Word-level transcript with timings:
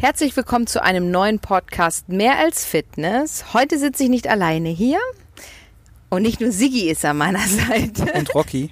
Herzlich 0.00 0.36
willkommen 0.36 0.68
zu 0.68 0.80
einem 0.80 1.10
neuen 1.10 1.40
Podcast 1.40 2.08
Mehr 2.08 2.38
als 2.38 2.64
Fitness. 2.64 3.52
Heute 3.52 3.80
sitze 3.80 4.04
ich 4.04 4.08
nicht 4.08 4.28
alleine 4.28 4.68
hier. 4.68 5.00
Und 6.10 6.22
nicht 6.22 6.40
nur 6.40 6.50
Siggi 6.52 6.88
ist 6.90 7.04
an 7.04 7.18
meiner 7.18 7.40
Seite. 7.46 8.12
Und 8.14 8.34
Rocky. 8.34 8.70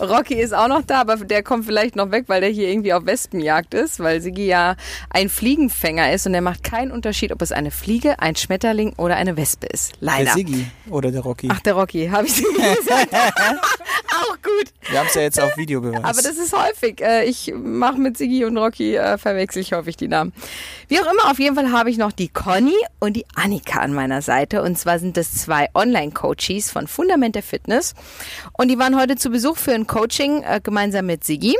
Rocky 0.00 0.34
ist 0.34 0.54
auch 0.54 0.68
noch 0.68 0.82
da, 0.82 1.00
aber 1.00 1.16
der 1.16 1.42
kommt 1.42 1.66
vielleicht 1.66 1.96
noch 1.96 2.10
weg, 2.10 2.24
weil 2.28 2.40
der 2.40 2.50
hier 2.50 2.68
irgendwie 2.68 2.92
auf 2.92 3.04
Wespenjagd 3.04 3.74
ist, 3.74 4.00
weil 4.00 4.20
Siggi 4.20 4.46
ja 4.46 4.76
ein 5.10 5.28
Fliegenfänger 5.28 6.12
ist 6.12 6.26
und 6.26 6.32
der 6.32 6.42
macht 6.42 6.62
keinen 6.62 6.92
Unterschied, 6.92 7.32
ob 7.32 7.42
es 7.42 7.52
eine 7.52 7.70
Fliege, 7.70 8.20
ein 8.20 8.36
Schmetterling 8.36 8.94
oder 8.96 9.16
eine 9.16 9.36
Wespe 9.36 9.66
ist. 9.66 9.92
Leider. 10.00 10.24
Der 10.24 10.32
Siggi 10.34 10.66
oder 10.88 11.10
der 11.10 11.20
Rocky. 11.20 11.48
Ach, 11.50 11.60
der 11.60 11.74
Rocky, 11.74 12.08
habe 12.08 12.26
ich 12.26 12.34
Siggi 12.34 12.54
gesagt. 12.54 13.14
auch 14.18 14.36
gut. 14.42 14.72
Wir 14.88 15.00
haben 15.00 15.06
es 15.08 15.14
ja 15.14 15.22
jetzt 15.22 15.40
auf 15.40 15.56
Video 15.56 15.80
beweist. 15.80 16.04
Aber 16.04 16.22
das 16.22 16.36
ist 16.36 16.56
häufig. 16.56 17.00
Äh, 17.00 17.24
ich 17.24 17.52
mache 17.54 17.98
mit 17.98 18.16
Siggi 18.16 18.44
und 18.44 18.56
Rocky, 18.56 18.96
äh, 18.96 19.18
verwechsel 19.18 19.62
ich 19.62 19.72
häufig 19.72 19.96
die 19.96 20.08
Namen. 20.08 20.32
Wie 20.88 20.98
auch 21.00 21.10
immer, 21.10 21.30
auf 21.30 21.38
jeden 21.38 21.54
Fall 21.54 21.72
habe 21.72 21.90
ich 21.90 21.98
noch 21.98 22.12
die 22.12 22.28
Conny 22.28 22.76
und 22.98 23.14
die 23.14 23.26
Annika 23.34 23.80
an 23.80 23.92
meiner 23.92 24.22
Seite. 24.22 24.62
Und 24.62 24.78
zwar 24.78 24.98
sind 24.98 25.16
das 25.16 25.32
zwei 25.32 25.68
Online-Coaches 25.74 26.70
von 26.70 26.77
Fundament 26.86 27.34
der 27.34 27.42
Fitness. 27.42 27.94
Und 28.52 28.68
die 28.68 28.78
waren 28.78 28.96
heute 28.96 29.16
zu 29.16 29.30
Besuch 29.30 29.56
für 29.56 29.72
ein 29.72 29.86
Coaching 29.86 30.42
äh, 30.42 30.60
gemeinsam 30.62 31.06
mit 31.06 31.24
Siggi. 31.24 31.56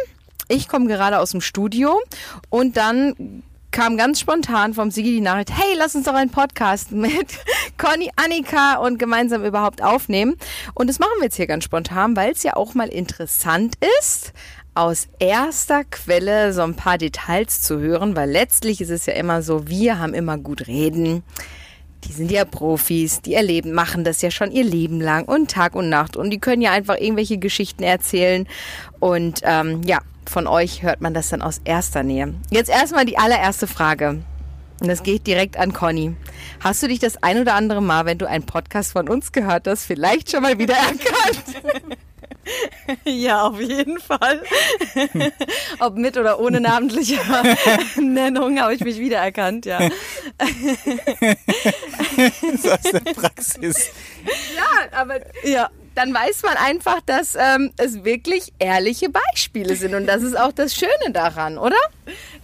Ich 0.49 0.69
komme 0.69 0.87
gerade 0.87 1.19
aus 1.19 1.33
dem 1.33 1.41
Studio 1.41 2.01
und 2.49 2.77
dann 2.77 3.43
kam 3.71 3.97
ganz 3.97 4.19
spontan 4.19 4.73
vom 4.75 4.91
Sigi 4.91 5.11
die 5.11 5.21
Nachricht, 5.21 5.51
hey, 5.55 5.75
lass 5.77 5.95
uns 5.95 6.07
doch 6.07 6.15
einen 6.15 6.31
Podcast 6.31 6.91
mit 6.93 7.39
Conny, 7.79 8.11
Annika 8.17 8.77
und 8.77 8.99
gemeinsam 8.99 9.45
überhaupt 9.45 9.83
aufnehmen. 9.83 10.37
Und 10.75 10.89
das 10.89 10.99
machen 10.99 11.13
wir 11.19 11.25
jetzt 11.25 11.37
hier 11.37 11.47
ganz 11.47 11.65
spontan, 11.65 12.17
weil 12.17 12.33
es 12.33 12.43
ja 12.43 12.57
auch 12.57 12.75
mal 12.75 12.89
interessant 12.89 13.75
ist, 14.01 14.33
aus 14.75 15.09
erster 15.19 15.85
Quelle 15.85 16.53
so 16.53 16.63
ein 16.63 16.77
paar 16.77 16.99
Details 16.99 17.63
zu 17.63 17.79
hören, 17.81 18.17
weil 18.17 18.31
letztlich 18.31 18.81
ist 18.81 18.91
es 18.91 19.07
ja 19.07 19.15
immer 19.15 19.43
so, 19.43 19.67
wir 19.69 19.99
haben 19.99 20.15
immer 20.15 20.39
gut 20.39 20.67
reden. 20.67 21.25
Die 22.05 22.13
sind 22.13 22.31
ja 22.31 22.45
Profis, 22.45 23.21
die 23.23 23.35
erleben, 23.35 23.73
machen 23.73 24.05
das 24.05 24.23
ja 24.23 24.31
schon 24.31 24.53
ihr 24.53 24.65
Leben 24.65 25.01
lang 25.01 25.25
und 25.25 25.51
Tag 25.51 25.75
und 25.75 25.89
Nacht 25.89 26.17
und 26.17 26.31
die 26.31 26.39
können 26.39 26.63
ja 26.63 26.73
einfach 26.73 26.97
irgendwelche 26.97 27.39
Geschichten 27.39 27.83
erzählen 27.83 28.47
und 29.01 29.41
ähm, 29.43 29.83
ja, 29.85 29.99
von 30.29 30.47
euch 30.47 30.83
hört 30.83 31.01
man 31.01 31.15
das 31.15 31.31
dann 31.31 31.43
aus 31.43 31.61
erster 31.65 32.03
Nähe. 32.03 32.35
Jetzt 32.51 32.71
erstmal 32.71 33.05
die 33.05 33.19
allererste 33.19 33.67
Frage. 33.67 34.23
Und 34.81 34.87
das 34.87 35.03
geht 35.03 35.27
direkt 35.27 35.57
an 35.57 35.73
Conny. 35.73 36.15
Hast 36.61 36.83
du 36.83 36.89
dich 36.89 37.01
das 37.01 37.21
ein 37.23 37.41
oder 37.41 37.55
andere 37.55 37.83
Mal, 37.83 38.05
wenn 38.05 38.19
du 38.19 38.29
einen 38.29 38.47
Podcast 38.47 38.93
von 38.93 39.09
uns 39.09 39.33
gehört 39.33 39.67
hast, 39.67 39.85
vielleicht 39.85 40.31
schon 40.31 40.43
mal 40.43 40.59
wieder 40.59 40.77
erkannt? 40.77 41.99
Ja, 43.05 43.43
auf 43.43 43.61
jeden 43.61 43.99
Fall. 43.99 44.43
Ob 45.79 45.97
mit 45.97 46.17
oder 46.17 46.41
ohne 46.41 46.61
namentliche 46.61 47.19
Nennung 48.01 48.61
habe 48.61 48.75
ich 48.75 48.81
mich 48.83 48.99
wiedererkannt, 48.99 49.67
ja. 49.67 49.79
so 52.57 52.71
aus 52.71 52.83
der 52.83 53.01
Praxis. 53.13 53.91
Ja, 54.57 54.99
aber 54.99 55.21
ja, 55.45 55.71
dann 55.95 56.15
weiß 56.15 56.43
man 56.43 56.57
einfach, 56.57 57.01
dass 57.07 57.35
ähm, 57.35 57.73
es 57.77 58.05
wirklich 58.05 58.53
ehrliche 58.59 59.09
Beispiele 59.09 59.75
sind 59.77 59.95
und 59.95 60.07
das 60.07 60.23
ist 60.23 60.39
auch 60.39 60.53
das 60.53 60.75
Schöne 60.75 61.13
daran, 61.13 61.59
oder? 61.59 61.77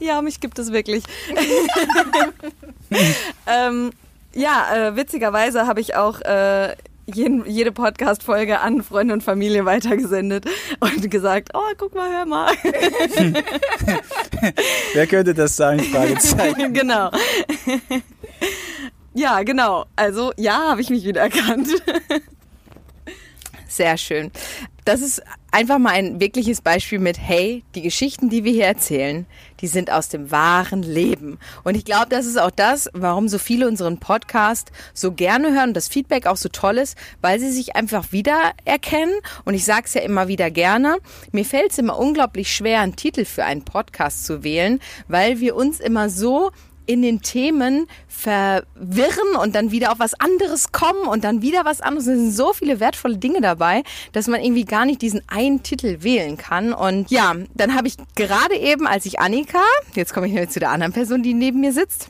Ja, 0.00 0.22
mich 0.22 0.40
gibt 0.40 0.58
es 0.58 0.72
wirklich. 0.72 1.04
ähm, 3.46 3.92
ja, 4.34 4.88
äh, 4.88 4.96
witzigerweise 4.96 5.66
habe 5.66 5.80
ich 5.80 5.94
auch 5.94 6.20
äh, 6.22 6.74
jeden, 7.06 7.44
jede 7.46 7.72
Podcast-Folge 7.72 8.60
an 8.60 8.82
Freunde 8.82 9.14
und 9.14 9.22
Familie 9.22 9.64
weitergesendet 9.64 10.46
und 10.80 11.10
gesagt, 11.10 11.50
oh, 11.54 11.72
guck 11.76 11.94
mal, 11.94 12.10
hör 12.10 12.26
mal. 12.26 12.52
Wer 14.94 15.06
könnte 15.06 15.34
das 15.34 15.56
sein? 15.56 15.80
Fragezeichen. 15.80 16.72
genau. 16.74 17.10
Ja, 19.14 19.42
genau. 19.42 19.86
Also 19.96 20.32
ja, 20.36 20.70
habe 20.70 20.80
ich 20.80 20.90
mich 20.90 21.04
wieder 21.04 21.22
erkannt. 21.22 21.68
Sehr 23.68 23.96
schön. 23.96 24.30
Das 24.84 25.00
ist 25.00 25.22
einfach 25.54 25.78
mal 25.78 25.92
ein 25.92 26.18
wirkliches 26.18 26.60
Beispiel 26.60 26.98
mit, 26.98 27.16
hey, 27.16 27.62
die 27.76 27.82
Geschichten, 27.82 28.28
die 28.28 28.42
wir 28.42 28.50
hier 28.50 28.66
erzählen, 28.66 29.24
die 29.60 29.68
sind 29.68 29.88
aus 29.88 30.08
dem 30.08 30.32
wahren 30.32 30.82
Leben. 30.82 31.38
Und 31.62 31.76
ich 31.76 31.84
glaube, 31.84 32.08
das 32.08 32.26
ist 32.26 32.40
auch 32.40 32.50
das, 32.50 32.90
warum 32.92 33.28
so 33.28 33.38
viele 33.38 33.68
unseren 33.68 33.98
Podcast 33.98 34.72
so 34.94 35.12
gerne 35.12 35.54
hören 35.54 35.68
und 35.68 35.76
das 35.76 35.86
Feedback 35.86 36.26
auch 36.26 36.36
so 36.36 36.48
toll 36.48 36.78
ist, 36.78 36.98
weil 37.20 37.38
sie 37.38 37.52
sich 37.52 37.76
einfach 37.76 38.10
wiedererkennen. 38.10 39.14
Und 39.44 39.54
ich 39.54 39.64
sage 39.64 39.84
es 39.84 39.94
ja 39.94 40.00
immer 40.00 40.26
wieder 40.26 40.50
gerne, 40.50 40.98
mir 41.30 41.44
fällt 41.44 41.70
es 41.70 41.78
immer 41.78 42.00
unglaublich 42.00 42.52
schwer, 42.52 42.80
einen 42.80 42.96
Titel 42.96 43.24
für 43.24 43.44
einen 43.44 43.64
Podcast 43.64 44.26
zu 44.26 44.42
wählen, 44.42 44.80
weil 45.06 45.38
wir 45.38 45.54
uns 45.54 45.78
immer 45.78 46.10
so 46.10 46.50
in 46.86 47.02
den 47.02 47.22
Themen 47.22 47.86
verwirren 48.08 49.36
und 49.40 49.54
dann 49.54 49.70
wieder 49.70 49.92
auf 49.92 49.98
was 49.98 50.14
anderes 50.14 50.72
kommen 50.72 51.06
und 51.08 51.24
dann 51.24 51.42
wieder 51.42 51.64
was 51.64 51.80
anderes. 51.80 52.06
Es 52.06 52.18
sind 52.18 52.32
so 52.32 52.52
viele 52.52 52.80
wertvolle 52.80 53.16
Dinge 53.16 53.40
dabei, 53.40 53.82
dass 54.12 54.26
man 54.26 54.40
irgendwie 54.42 54.64
gar 54.64 54.84
nicht 54.84 55.02
diesen 55.02 55.22
einen 55.28 55.62
Titel 55.62 56.02
wählen 56.02 56.36
kann. 56.36 56.72
Und 56.72 57.10
ja, 57.10 57.34
dann 57.54 57.74
habe 57.74 57.88
ich 57.88 57.96
gerade 58.14 58.56
eben, 58.56 58.86
als 58.86 59.06
ich 59.06 59.20
Annika, 59.20 59.62
jetzt 59.94 60.14
komme 60.14 60.28
ich 60.28 60.50
zu 60.50 60.60
der 60.60 60.70
anderen 60.70 60.92
Person, 60.92 61.22
die 61.22 61.34
neben 61.34 61.60
mir 61.60 61.72
sitzt, 61.72 62.08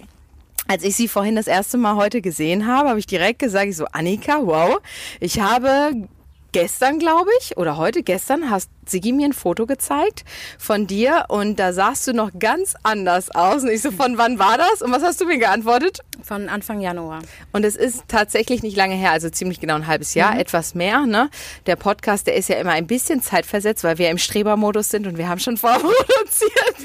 als 0.67 0.83
ich 0.83 0.97
sie 0.97 1.09
vorhin 1.09 1.37
das 1.37 1.47
erste 1.47 1.77
Mal 1.77 1.97
heute 1.97 2.23
gesehen 2.23 2.67
habe, 2.67 2.89
habe 2.89 2.99
ich 2.99 3.07
direkt 3.07 3.39
gesagt, 3.39 3.67
ich 3.67 3.77
so, 3.77 3.87
Annika, 3.93 4.39
wow, 4.43 4.79
ich 5.21 5.41
habe 5.41 6.09
gestern, 6.55 7.01
glaube 7.01 7.31
ich, 7.41 7.57
oder 7.57 7.77
heute, 7.77 8.05
gestern, 8.05 8.49
hast 8.49 8.71
Sigi 8.87 9.11
mir 9.11 9.27
ein 9.27 9.33
Foto 9.33 9.67
gezeigt 9.67 10.25
von 10.57 10.87
dir 10.87 11.25
und 11.29 11.59
da 11.59 11.73
sahst 11.73 12.07
du 12.07 12.13
noch 12.13 12.31
ganz 12.39 12.75
anders 12.85 13.35
aus. 13.35 13.65
Und 13.65 13.71
ich 13.71 13.83
so, 13.83 13.91
von 13.91 14.19
wann 14.19 14.39
war 14.39 14.57
das? 14.57 14.81
Und 14.81 14.93
was 14.93 15.03
hast 15.03 15.21
du 15.21 15.25
mir 15.25 15.39
geantwortet? 15.39 15.99
Von 16.23 16.49
Anfang 16.49 16.81
Januar. 16.81 17.23
Und 17.53 17.65
es 17.65 17.75
ist 17.75 18.05
tatsächlich 18.07 18.63
nicht 18.63 18.77
lange 18.77 18.95
her, 18.95 19.11
also 19.11 19.31
ziemlich 19.31 19.59
genau 19.59 19.75
ein 19.75 19.89
halbes 19.89 20.15
Jahr, 20.15 20.35
mhm. 20.35 20.41
etwas 20.41 20.77
mehr. 20.77 21.07
Ne? 21.07 21.29
Der 21.67 21.75
Podcast, 21.75 22.29
der 22.29 22.37
ist 22.37 22.49
ja 22.49 22.57
immer 22.57 22.73
ein 22.73 22.87
bisschen 22.87 23.21
zeitversetzt, 23.21 23.83
weil 23.83 23.99
wir 23.99 24.11
im 24.11 24.19
Strebermodus 24.19 24.91
sind 24.91 25.09
und 25.09 25.19
wir 25.19 25.29
haben 25.29 25.41
schon 25.41 25.57
vorproduziert. 25.57 26.77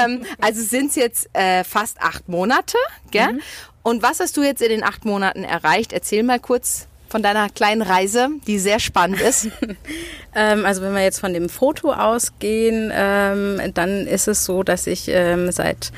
ähm, 0.00 0.24
also 0.40 0.62
sind 0.62 0.90
es 0.90 0.94
jetzt 0.94 1.28
äh, 1.32 1.64
fast 1.64 2.00
acht 2.00 2.28
Monate, 2.28 2.78
gell? 3.10 3.32
Mhm. 3.32 3.40
Und 3.82 4.02
was 4.02 4.20
hast 4.20 4.36
du 4.36 4.44
jetzt 4.44 4.62
in 4.62 4.68
den 4.68 4.84
acht 4.84 5.04
Monaten 5.04 5.42
erreicht? 5.42 5.92
Erzähl 5.92 6.22
mal 6.22 6.38
kurz 6.38 6.86
von 7.08 7.22
deiner 7.22 7.48
kleinen 7.48 7.82
Reise, 7.82 8.28
die 8.46 8.58
sehr 8.58 8.78
spannend 8.78 9.20
ist? 9.20 9.48
ähm, 10.34 10.64
also 10.64 10.82
wenn 10.82 10.94
wir 10.94 11.02
jetzt 11.02 11.20
von 11.20 11.32
dem 11.32 11.48
Foto 11.48 11.92
ausgehen, 11.92 12.92
ähm, 12.94 13.60
dann 13.74 14.06
ist 14.06 14.28
es 14.28 14.44
so, 14.44 14.62
dass 14.62 14.86
ich 14.86 15.08
ähm, 15.08 15.50
seit 15.50 15.92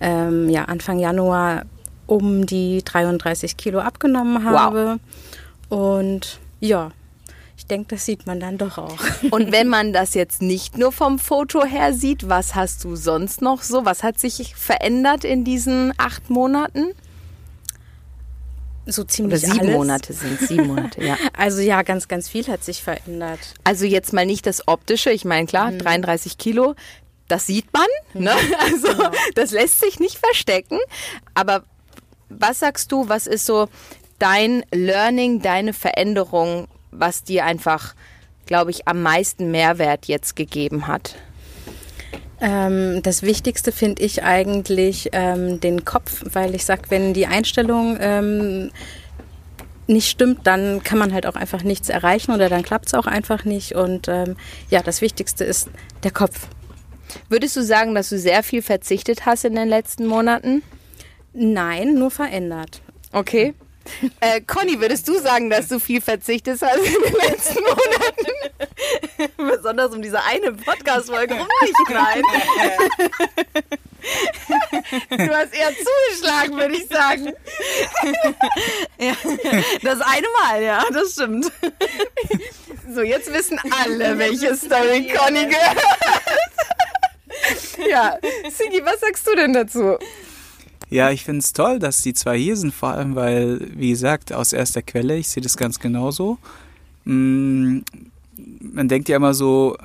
ähm, 0.00 0.48
ja, 0.48 0.64
Anfang 0.64 0.98
Januar 0.98 1.64
um 2.06 2.46
die 2.46 2.82
33 2.84 3.56
Kilo 3.56 3.80
abgenommen 3.80 4.44
habe. 4.44 4.98
Wow. 5.68 5.78
Und 5.78 6.38
ja, 6.60 6.90
ich 7.56 7.66
denke, 7.66 7.94
das 7.94 8.04
sieht 8.04 8.26
man 8.26 8.40
dann 8.40 8.58
doch 8.58 8.78
auch. 8.78 8.98
Und 9.30 9.52
wenn 9.52 9.68
man 9.68 9.92
das 9.92 10.14
jetzt 10.14 10.42
nicht 10.42 10.76
nur 10.76 10.92
vom 10.92 11.18
Foto 11.18 11.64
her 11.64 11.92
sieht, 11.92 12.28
was 12.28 12.54
hast 12.54 12.84
du 12.84 12.96
sonst 12.96 13.40
noch 13.40 13.62
so? 13.62 13.84
Was 13.84 14.02
hat 14.02 14.18
sich 14.18 14.54
verändert 14.54 15.24
in 15.24 15.44
diesen 15.44 15.92
acht 15.96 16.30
Monaten? 16.30 16.92
So 18.86 19.04
ziemlich 19.04 19.42
Oder 19.42 19.52
sieben 19.52 19.66
alles. 19.66 19.76
Monate 19.76 20.12
sind 20.12 20.40
sieben 20.40 20.66
Monate, 20.66 21.02
ja. 21.02 21.16
Also 21.36 21.60
ja, 21.60 21.82
ganz, 21.82 22.08
ganz 22.08 22.28
viel 22.28 22.46
hat 22.48 22.64
sich 22.64 22.82
verändert. 22.82 23.40
Also 23.64 23.86
jetzt 23.86 24.12
mal 24.12 24.26
nicht 24.26 24.46
das 24.46 24.68
Optische. 24.68 25.10
Ich 25.10 25.24
meine, 25.24 25.46
klar, 25.46 25.70
mhm. 25.70 25.78
33 25.78 26.38
Kilo, 26.38 26.74
das 27.28 27.46
sieht 27.46 27.72
man. 27.72 27.86
Mhm. 28.12 28.24
Ne? 28.24 28.32
Also 28.58 28.88
genau. 28.88 29.10
das 29.34 29.50
lässt 29.50 29.80
sich 29.80 30.00
nicht 30.00 30.18
verstecken. 30.18 30.78
Aber 31.34 31.64
was 32.28 32.60
sagst 32.60 32.92
du, 32.92 33.08
was 33.08 33.26
ist 33.26 33.46
so 33.46 33.68
dein 34.18 34.64
Learning, 34.72 35.40
deine 35.40 35.72
Veränderung, 35.72 36.68
was 36.90 37.22
dir 37.24 37.44
einfach, 37.44 37.94
glaube 38.46 38.70
ich, 38.70 38.86
am 38.86 39.02
meisten 39.02 39.50
Mehrwert 39.50 40.06
jetzt 40.06 40.36
gegeben 40.36 40.86
hat? 40.86 41.16
Ähm, 42.44 43.02
das 43.02 43.22
Wichtigste 43.22 43.72
finde 43.72 44.02
ich 44.02 44.22
eigentlich 44.22 45.08
ähm, 45.12 45.60
den 45.60 45.86
Kopf, 45.86 46.22
weil 46.30 46.54
ich 46.54 46.66
sage, 46.66 46.82
wenn 46.90 47.14
die 47.14 47.26
Einstellung 47.26 47.96
ähm, 47.98 48.70
nicht 49.86 50.10
stimmt, 50.10 50.46
dann 50.46 50.82
kann 50.82 50.98
man 50.98 51.14
halt 51.14 51.24
auch 51.24 51.36
einfach 51.36 51.62
nichts 51.62 51.88
erreichen 51.88 52.32
oder 52.32 52.50
dann 52.50 52.62
klappt 52.62 52.88
es 52.88 52.94
auch 52.94 53.06
einfach 53.06 53.46
nicht. 53.46 53.74
Und 53.74 54.08
ähm, 54.08 54.36
ja, 54.68 54.82
das 54.82 55.00
Wichtigste 55.00 55.42
ist 55.44 55.70
der 56.02 56.10
Kopf. 56.10 56.48
Würdest 57.30 57.56
du 57.56 57.62
sagen, 57.62 57.94
dass 57.94 58.10
du 58.10 58.18
sehr 58.18 58.42
viel 58.42 58.60
verzichtet 58.60 59.24
hast 59.24 59.46
in 59.46 59.54
den 59.54 59.68
letzten 59.70 60.06
Monaten? 60.06 60.62
Nein, 61.32 61.94
nur 61.94 62.10
verändert. 62.10 62.82
Okay. 63.10 63.54
Äh, 64.20 64.40
Conny, 64.40 64.80
würdest 64.80 65.06
du 65.08 65.18
sagen, 65.20 65.50
dass 65.50 65.68
du 65.68 65.78
viel 65.78 66.00
verzichtet 66.00 66.58
hast 66.62 66.78
in 66.78 67.02
den 67.02 67.30
letzten 67.30 67.62
Monaten? 67.62 68.26
Besonders 69.36 69.92
um 69.94 70.02
diese 70.02 70.22
eine 70.22 70.52
Podcast-Folge 70.52 71.34
rum 71.34 71.48
nicht, 71.62 71.74
nein. 71.90 72.22
Du 75.10 75.34
hast 75.34 75.54
eher 75.54 75.70
zugeschlagen, 75.70 76.56
würde 76.58 76.76
ich 76.76 76.86
sagen. 76.86 77.32
Ja, 78.98 79.14
das 79.82 80.00
eine 80.00 80.26
Mal, 80.42 80.62
ja, 80.62 80.84
das 80.92 81.12
stimmt. 81.12 81.50
So, 82.94 83.02
jetzt 83.02 83.32
wissen 83.32 83.58
alle, 83.82 84.18
welche 84.18 84.54
Story 84.56 85.10
Conny 85.14 85.46
gehört. 85.46 85.78
Ja, 87.88 88.18
Sigi, 88.50 88.82
was 88.84 89.00
sagst 89.00 89.26
du 89.26 89.34
denn 89.34 89.52
dazu? 89.52 89.96
Ja, 90.90 91.10
ich 91.10 91.24
finde 91.24 91.40
es 91.40 91.52
toll, 91.52 91.78
dass 91.78 92.02
die 92.02 92.14
zwei 92.14 92.38
hier 92.38 92.56
sind, 92.56 92.74
vor 92.74 92.90
allem 92.90 93.16
weil, 93.16 93.60
wie 93.74 93.90
gesagt, 93.90 94.32
aus 94.32 94.52
erster 94.52 94.82
Quelle, 94.82 95.16
ich 95.16 95.28
sehe 95.28 95.42
das 95.42 95.56
ganz 95.56 95.80
genauso. 95.80 96.38
Man 98.36 98.88
denkt 98.88 99.08
ja 99.08 99.16
immer 99.16 99.34
so, 99.34 99.76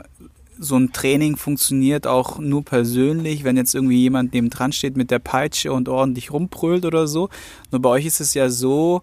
so 0.57 0.75
ein 0.75 0.91
Training 0.91 1.37
funktioniert 1.37 2.05
auch 2.05 2.37
nur 2.37 2.65
persönlich, 2.65 3.43
wenn 3.43 3.55
jetzt 3.55 3.73
irgendwie 3.73 4.01
jemand 4.01 4.33
neben 4.33 4.49
dran 4.49 4.73
steht 4.73 4.97
mit 4.97 5.09
der 5.09 5.19
Peitsche 5.19 5.71
und 5.71 5.87
ordentlich 5.87 6.31
rumbrüllt 6.31 6.85
oder 6.85 7.07
so. 7.07 7.29
Nur 7.71 7.81
bei 7.81 7.89
euch 7.89 8.05
ist 8.05 8.19
es 8.19 8.33
ja 8.33 8.49
so, 8.49 9.01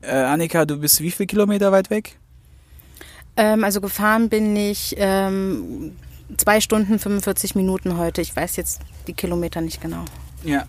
äh, 0.00 0.10
Annika, 0.10 0.64
du 0.64 0.78
bist 0.78 1.00
wie 1.00 1.12
viel 1.12 1.26
Kilometer 1.26 1.70
weit 1.70 1.90
weg? 1.90 2.18
Ähm, 3.36 3.62
also 3.62 3.80
gefahren 3.80 4.28
bin 4.28 4.56
ich 4.56 4.96
ähm, 4.98 5.92
zwei 6.36 6.60
Stunden 6.60 6.98
45 6.98 7.54
Minuten 7.54 7.96
heute. 7.96 8.20
Ich 8.20 8.34
weiß 8.34 8.56
jetzt 8.56 8.80
die 9.06 9.12
Kilometer 9.12 9.60
nicht 9.60 9.80
genau. 9.80 10.04
Ja. 10.44 10.66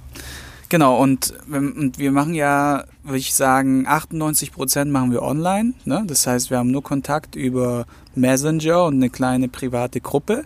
Genau, 0.69 1.01
und, 1.01 1.33
und 1.51 1.97
wir 1.97 2.11
machen 2.11 2.35
ja, 2.35 2.83
würde 3.03 3.17
ich 3.17 3.33
sagen, 3.33 3.87
98 3.87 4.51
Prozent 4.51 4.91
machen 4.91 5.11
wir 5.11 5.23
online. 5.23 5.73
Ne? 5.85 6.03
Das 6.05 6.27
heißt, 6.27 6.51
wir 6.51 6.59
haben 6.59 6.69
nur 6.69 6.83
Kontakt 6.83 7.35
über 7.35 7.87
Messenger 8.13 8.85
und 8.85 8.95
eine 8.95 9.09
kleine 9.09 9.47
private 9.47 9.99
Gruppe. 9.99 10.43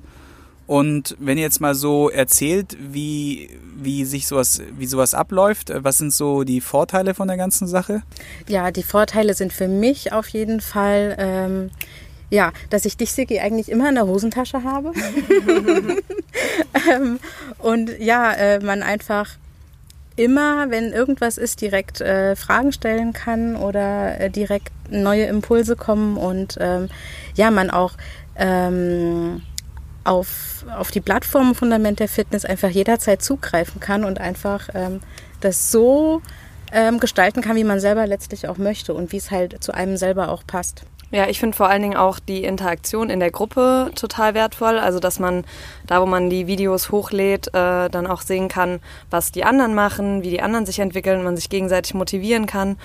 Und 0.65 1.17
wenn 1.19 1.37
ihr 1.37 1.43
jetzt 1.43 1.59
mal 1.59 1.75
so 1.75 2.09
erzählt, 2.09 2.77
wie, 2.79 3.49
wie 3.75 4.05
sich 4.05 4.27
sowas, 4.27 4.61
wie 4.77 4.85
sowas 4.85 5.13
abläuft, 5.13 5.73
was 5.75 5.97
sind 5.97 6.13
so 6.13 6.45
die 6.45 6.61
Vorteile 6.61 7.13
von 7.13 7.27
der 7.27 7.35
ganzen 7.35 7.67
Sache? 7.67 8.01
Ja, 8.47 8.71
die 8.71 8.83
Vorteile 8.83 9.33
sind 9.33 9.51
für 9.51 9.67
mich 9.67 10.13
auf 10.13 10.29
jeden 10.29 10.61
Fall, 10.61 11.17
ähm, 11.19 11.69
ja, 12.29 12.53
dass 12.69 12.85
ich 12.85 12.95
dich, 12.95 13.11
Sigi, 13.11 13.39
eigentlich 13.39 13.69
immer 13.69 13.89
in 13.89 13.95
der 13.95 14.07
Hosentasche 14.07 14.63
habe. 14.63 14.93
ähm, 16.89 17.19
und 17.59 17.99
ja, 17.99 18.31
äh, 18.31 18.63
man 18.63 18.83
einfach 18.83 19.27
immer, 20.15 20.69
wenn 20.69 20.91
irgendwas 20.91 21.37
ist, 21.37 21.61
direkt 21.61 22.01
äh, 22.01 22.35
Fragen 22.35 22.71
stellen 22.71 23.13
kann 23.13 23.55
oder 23.55 24.19
äh, 24.19 24.29
direkt 24.29 24.71
neue 24.89 25.25
Impulse 25.25 25.75
kommen 25.75 26.17
und 26.17 26.57
ähm, 26.59 26.89
ja, 27.35 27.51
man 27.51 27.69
auch 27.69 27.93
ähm, 28.35 29.41
auf, 30.03 30.65
auf 30.77 30.91
die 30.91 31.01
Plattform 31.01 31.55
Fundament 31.55 31.99
der 31.99 32.07
Fitness 32.07 32.45
einfach 32.45 32.69
jederzeit 32.69 33.21
zugreifen 33.21 33.79
kann 33.79 34.03
und 34.03 34.19
einfach 34.19 34.69
ähm, 34.73 34.99
das 35.39 35.71
so 35.71 36.21
ähm, 36.71 36.99
gestalten 36.99 37.41
kann, 37.41 37.55
wie 37.55 37.63
man 37.63 37.79
selber 37.79 38.05
letztlich 38.07 38.47
auch 38.47 38.57
möchte 38.57 38.93
und 38.93 39.11
wie 39.11 39.17
es 39.17 39.31
halt 39.31 39.63
zu 39.63 39.73
einem 39.73 39.97
selber 39.97 40.29
auch 40.29 40.45
passt. 40.45 40.85
Ja, 41.13 41.27
ich 41.27 41.39
finde 41.39 41.55
vor 41.55 41.69
allen 41.69 41.83
Dingen 41.83 41.95
auch 41.95 42.17
die 42.17 42.43
Interaktion 42.43 43.11
in 43.11 43.19
der 43.19 43.29
Gruppe 43.29 43.91
total 43.93 44.33
wertvoll. 44.33 44.79
Also, 44.79 44.99
dass 44.99 45.19
man 45.19 45.45
da, 45.85 46.01
wo 46.01 46.07
man 46.07 46.31
die 46.31 46.47
Videos 46.47 46.91
hochlädt, 46.91 47.49
äh, 47.49 47.87
dann 47.87 48.07
auch 48.07 48.21
sehen 48.21 48.47
kann, 48.47 48.79
was 49.11 49.31
die 49.31 49.43
anderen 49.43 49.75
machen, 49.75 50.23
wie 50.23 50.31
die 50.31 50.41
anderen 50.41 50.65
sich 50.65 50.79
entwickeln, 50.79 51.23
man 51.23 51.35
sich 51.35 51.51
gegenseitig 51.51 51.93
motivieren 51.93 52.47
kann. 52.47 52.77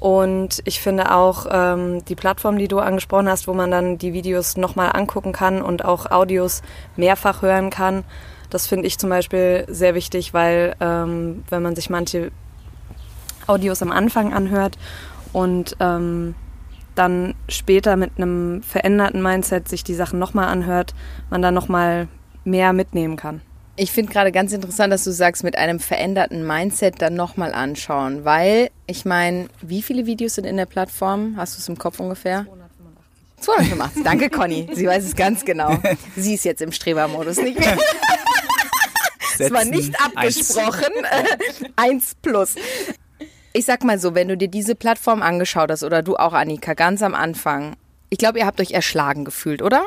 Und 0.00 0.62
ich 0.64 0.80
finde 0.80 1.14
auch 1.14 1.46
ähm, 1.48 2.04
die 2.06 2.16
Plattform, 2.16 2.58
die 2.58 2.66
du 2.66 2.80
angesprochen 2.80 3.28
hast, 3.28 3.46
wo 3.46 3.54
man 3.54 3.70
dann 3.70 3.98
die 3.98 4.14
Videos 4.14 4.56
nochmal 4.56 4.90
angucken 4.92 5.30
kann 5.32 5.62
und 5.62 5.84
auch 5.84 6.10
Audios 6.10 6.62
mehrfach 6.96 7.42
hören 7.42 7.70
kann, 7.70 8.02
das 8.48 8.66
finde 8.66 8.88
ich 8.88 8.98
zum 8.98 9.10
Beispiel 9.10 9.64
sehr 9.68 9.94
wichtig, 9.94 10.34
weil 10.34 10.74
ähm, 10.80 11.44
wenn 11.50 11.62
man 11.62 11.76
sich 11.76 11.88
manche 11.88 12.32
Audios 13.46 13.80
am 13.80 13.92
Anfang 13.92 14.32
anhört 14.32 14.76
und 15.32 15.76
ähm, 15.78 16.34
dann 17.00 17.34
später 17.48 17.96
mit 17.96 18.12
einem 18.18 18.62
veränderten 18.62 19.22
Mindset 19.22 19.68
sich 19.68 19.82
die 19.82 19.94
Sachen 19.94 20.18
nochmal 20.18 20.48
anhört, 20.48 20.94
man 21.30 21.40
dann 21.40 21.54
nochmal 21.54 22.08
mehr 22.44 22.72
mitnehmen 22.72 23.16
kann. 23.16 23.40
Ich 23.76 23.92
finde 23.92 24.12
gerade 24.12 24.30
ganz 24.30 24.52
interessant, 24.52 24.92
dass 24.92 25.04
du 25.04 25.10
sagst, 25.10 25.42
mit 25.42 25.56
einem 25.56 25.80
veränderten 25.80 26.46
Mindset 26.46 27.00
dann 27.00 27.14
nochmal 27.14 27.54
anschauen, 27.54 28.26
weil 28.26 28.68
ich 28.86 29.06
meine, 29.06 29.48
wie 29.62 29.80
viele 29.80 30.04
Videos 30.04 30.34
sind 30.34 30.44
in 30.44 30.58
der 30.58 30.66
Plattform? 30.66 31.34
Hast 31.38 31.56
du 31.56 31.60
es 31.60 31.68
im 31.68 31.78
Kopf 31.78 31.98
ungefähr? 31.98 32.46
285. 33.40 34.04
Danke, 34.04 34.28
Conny. 34.28 34.68
Sie 34.74 34.86
weiß 34.86 35.02
es 35.04 35.16
ganz 35.16 35.46
genau. 35.46 35.78
Sie 36.14 36.34
ist 36.34 36.44
jetzt 36.44 36.60
im 36.60 36.72
Strebermodus 36.72 37.38
nicht 37.38 37.58
mehr. 37.58 37.78
Es 39.38 39.50
war 39.50 39.64
nicht 39.64 39.94
eins. 39.98 40.36
abgesprochen. 40.54 40.92
Eins 41.76 42.14
plus. 42.20 42.56
Ich 43.52 43.64
sag 43.64 43.82
mal 43.82 43.98
so, 43.98 44.14
wenn 44.14 44.28
du 44.28 44.36
dir 44.36 44.48
diese 44.48 44.76
Plattform 44.76 45.22
angeschaut 45.22 45.70
hast 45.70 45.82
oder 45.82 46.02
du 46.02 46.16
auch, 46.16 46.34
Annika, 46.34 46.74
ganz 46.74 47.02
am 47.02 47.14
Anfang, 47.14 47.76
ich 48.08 48.18
glaube, 48.18 48.38
ihr 48.38 48.46
habt 48.46 48.60
euch 48.60 48.70
erschlagen 48.70 49.24
gefühlt, 49.24 49.60
oder? 49.60 49.86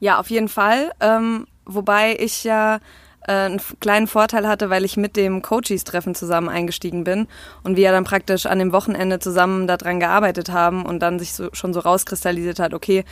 Ja, 0.00 0.18
auf 0.18 0.30
jeden 0.30 0.48
Fall. 0.48 0.90
Ähm, 1.00 1.46
wobei 1.64 2.16
ich 2.18 2.42
ja 2.42 2.80
äh, 3.26 3.32
einen 3.32 3.60
kleinen 3.80 4.08
Vorteil 4.08 4.48
hatte, 4.48 4.68
weil 4.68 4.84
ich 4.84 4.96
mit 4.96 5.16
dem 5.16 5.42
Coaches-Treffen 5.42 6.16
zusammen 6.16 6.48
eingestiegen 6.48 7.04
bin 7.04 7.28
und 7.62 7.76
wir 7.76 7.84
ja 7.84 7.92
dann 7.92 8.04
praktisch 8.04 8.46
an 8.46 8.58
dem 8.58 8.72
Wochenende 8.72 9.20
zusammen 9.20 9.68
daran 9.68 10.00
gearbeitet 10.00 10.50
haben 10.50 10.84
und 10.84 11.00
dann 11.00 11.20
sich 11.20 11.34
so, 11.34 11.48
schon 11.52 11.72
so 11.72 11.80
rauskristallisiert 11.80 12.58
hat, 12.58 12.74
okay, 12.74 13.04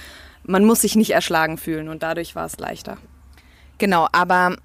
man 0.43 0.65
muss 0.65 0.81
sich 0.81 0.97
nicht 0.97 1.11
erschlagen 1.11 1.59
fühlen 1.59 1.89
und 1.89 2.03
dadurch 2.03 2.35
war 2.35 2.47
es 2.47 2.59
leichter. 2.59 2.97
Genau, 3.79 4.09
aber 4.11 4.57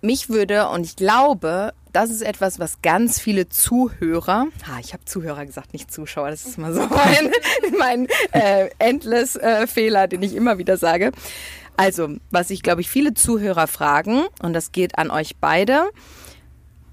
mich 0.00 0.28
würde, 0.28 0.68
und 0.68 0.84
ich 0.84 0.96
glaube, 0.96 1.72
das 1.94 2.10
ist 2.10 2.22
etwas, 2.22 2.58
was 2.58 2.82
ganz 2.82 3.20
viele 3.20 3.48
Zuhörer, 3.48 4.48
ha, 4.66 4.78
ich 4.80 4.92
habe 4.92 5.04
Zuhörer 5.04 5.46
gesagt, 5.46 5.72
nicht 5.72 5.92
Zuschauer, 5.92 6.30
das 6.30 6.44
ist 6.44 6.58
mal 6.58 6.74
so 6.74 6.80
mein, 6.88 7.30
mein 7.78 8.08
äh, 8.32 8.68
endless 8.78 9.36
äh, 9.36 9.66
Fehler, 9.66 10.08
den 10.08 10.22
ich 10.22 10.34
immer 10.34 10.58
wieder 10.58 10.76
sage. 10.76 11.12
Also, 11.76 12.08
was 12.30 12.50
ich 12.50 12.62
glaube 12.62 12.80
ich 12.80 12.90
viele 12.90 13.14
Zuhörer 13.14 13.66
fragen, 13.68 14.24
und 14.42 14.52
das 14.52 14.72
geht 14.72 14.98
an 14.98 15.10
euch 15.10 15.36
beide, 15.36 15.84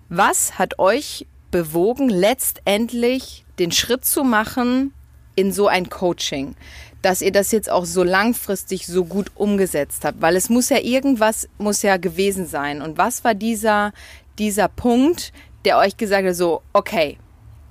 was 0.09 0.59
hat 0.59 0.77
euch 0.77 1.25
bewogen, 1.49 2.09
letztendlich 2.09 3.45
den 3.59 3.71
Schritt 3.71 4.05
zu 4.05 4.23
machen 4.23 4.93
in 5.35 5.51
so 5.51 5.67
ein 5.67 5.89
Coaching? 5.89 6.55
Dass 7.01 7.23
ihr 7.23 7.31
das 7.31 7.51
jetzt 7.51 7.71
auch 7.71 7.85
so 7.85 8.03
langfristig 8.03 8.85
so 8.85 9.05
gut 9.05 9.31
umgesetzt 9.33 10.05
habt, 10.05 10.21
weil 10.21 10.35
es 10.35 10.49
muss 10.49 10.69
ja 10.69 10.77
irgendwas, 10.77 11.47
muss 11.57 11.81
ja 11.81 11.97
gewesen 11.97 12.45
sein. 12.45 12.81
Und 12.81 12.99
was 12.99 13.23
war 13.23 13.33
dieser, 13.33 13.93
dieser 14.39 14.67
Punkt, 14.67 15.33
der 15.65 15.77
euch 15.77 15.97
gesagt 15.97 16.27
hat, 16.27 16.35
so, 16.35 16.61
okay, 16.73 17.17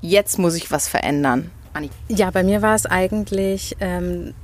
jetzt 0.01 0.39
muss 0.39 0.55
ich 0.55 0.71
was 0.71 0.89
verändern? 0.89 1.51
Anni. 1.73 1.91
Ja, 2.09 2.31
bei 2.31 2.43
mir 2.43 2.63
war 2.63 2.75
es 2.75 2.87
eigentlich 2.87 3.77
ähm, 3.81 4.35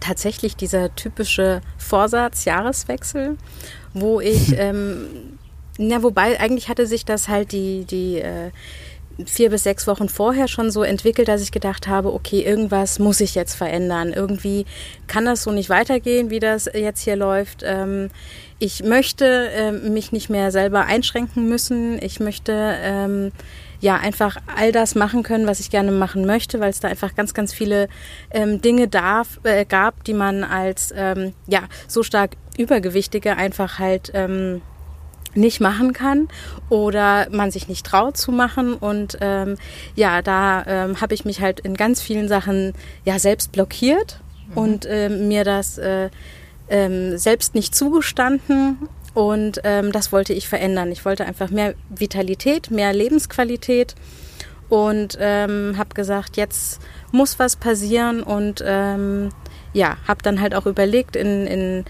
tatsächlich 0.00 0.56
dieser 0.56 0.94
typische 0.94 1.62
Vorsatz, 1.78 2.44
Jahreswechsel, 2.44 3.38
wo 3.94 4.20
ich, 4.20 4.52
ähm, 4.58 5.38
na, 5.78 6.02
wobei 6.02 6.38
eigentlich 6.40 6.68
hatte 6.68 6.86
sich 6.86 7.04
das 7.04 7.28
halt 7.28 7.52
die, 7.52 7.84
die 7.84 8.18
äh, 8.18 8.50
vier 9.24 9.48
bis 9.48 9.62
sechs 9.62 9.86
Wochen 9.86 10.08
vorher 10.08 10.48
schon 10.48 10.70
so 10.70 10.82
entwickelt, 10.82 11.28
dass 11.28 11.40
ich 11.40 11.52
gedacht 11.52 11.88
habe, 11.88 12.12
okay, 12.12 12.42
irgendwas 12.42 12.98
muss 12.98 13.20
ich 13.20 13.34
jetzt 13.34 13.54
verändern. 13.54 14.12
Irgendwie 14.12 14.66
kann 15.06 15.24
das 15.24 15.42
so 15.42 15.52
nicht 15.52 15.70
weitergehen, 15.70 16.28
wie 16.28 16.40
das 16.40 16.68
jetzt 16.72 17.02
hier 17.02 17.16
läuft. 17.16 17.62
Ähm, 17.64 18.10
ich 18.58 18.82
möchte 18.82 19.50
ähm, 19.52 19.92
mich 19.92 20.12
nicht 20.12 20.30
mehr 20.30 20.50
selber 20.50 20.86
einschränken 20.86 21.48
müssen. 21.48 22.02
Ich 22.02 22.20
möchte 22.20 22.52
ähm, 22.80 23.32
ja 23.80 23.96
einfach 23.96 24.38
all 24.56 24.72
das 24.72 24.94
machen 24.94 25.22
können, 25.22 25.46
was 25.46 25.60
ich 25.60 25.70
gerne 25.70 25.92
machen 25.92 26.24
möchte, 26.24 26.60
weil 26.60 26.70
es 26.70 26.80
da 26.80 26.88
einfach 26.88 27.14
ganz, 27.14 27.34
ganz 27.34 27.52
viele 27.52 27.88
ähm, 28.30 28.60
Dinge 28.62 28.88
darf, 28.88 29.40
äh, 29.42 29.64
gab, 29.64 30.04
die 30.04 30.14
man 30.14 30.42
als 30.42 30.92
ähm, 30.96 31.34
ja 31.46 31.64
so 31.86 32.02
stark 32.02 32.36
übergewichtige 32.56 33.36
einfach 33.36 33.78
halt 33.78 34.10
ähm, 34.14 34.62
nicht 35.34 35.60
machen 35.60 35.92
kann 35.92 36.28
oder 36.70 37.28
man 37.30 37.50
sich 37.50 37.68
nicht 37.68 37.84
traut 37.84 38.16
zu 38.16 38.32
machen. 38.32 38.72
Und 38.72 39.18
ähm, 39.20 39.56
ja, 39.94 40.22
da 40.22 40.64
ähm, 40.66 41.00
habe 41.02 41.12
ich 41.12 41.26
mich 41.26 41.42
halt 41.42 41.60
in 41.60 41.74
ganz 41.74 42.00
vielen 42.00 42.28
Sachen 42.28 42.72
ja 43.04 43.18
selbst 43.18 43.52
blockiert 43.52 44.20
und 44.54 44.86
ähm, 44.88 45.28
mir 45.28 45.44
das 45.44 45.76
äh, 45.76 46.08
ähm, 46.68 47.16
selbst 47.18 47.54
nicht 47.54 47.74
zugestanden. 47.74 48.88
Und 49.14 49.60
ähm, 49.64 49.92
das 49.92 50.12
wollte 50.12 50.34
ich 50.34 50.48
verändern. 50.48 50.92
Ich 50.92 51.04
wollte 51.04 51.24
einfach 51.24 51.50
mehr 51.50 51.74
Vitalität, 51.88 52.70
mehr 52.70 52.92
Lebensqualität 52.92 53.94
und 54.68 55.16
ähm, 55.20 55.74
habe 55.78 55.94
gesagt, 55.94 56.36
jetzt 56.36 56.80
muss 57.12 57.38
was 57.38 57.56
passieren 57.56 58.22
und 58.22 58.62
ähm, 58.66 59.30
ja, 59.72 59.96
habe 60.06 60.22
dann 60.22 60.40
halt 60.40 60.54
auch 60.54 60.66
überlegt, 60.66 61.16
in, 61.16 61.46
in 61.46 61.84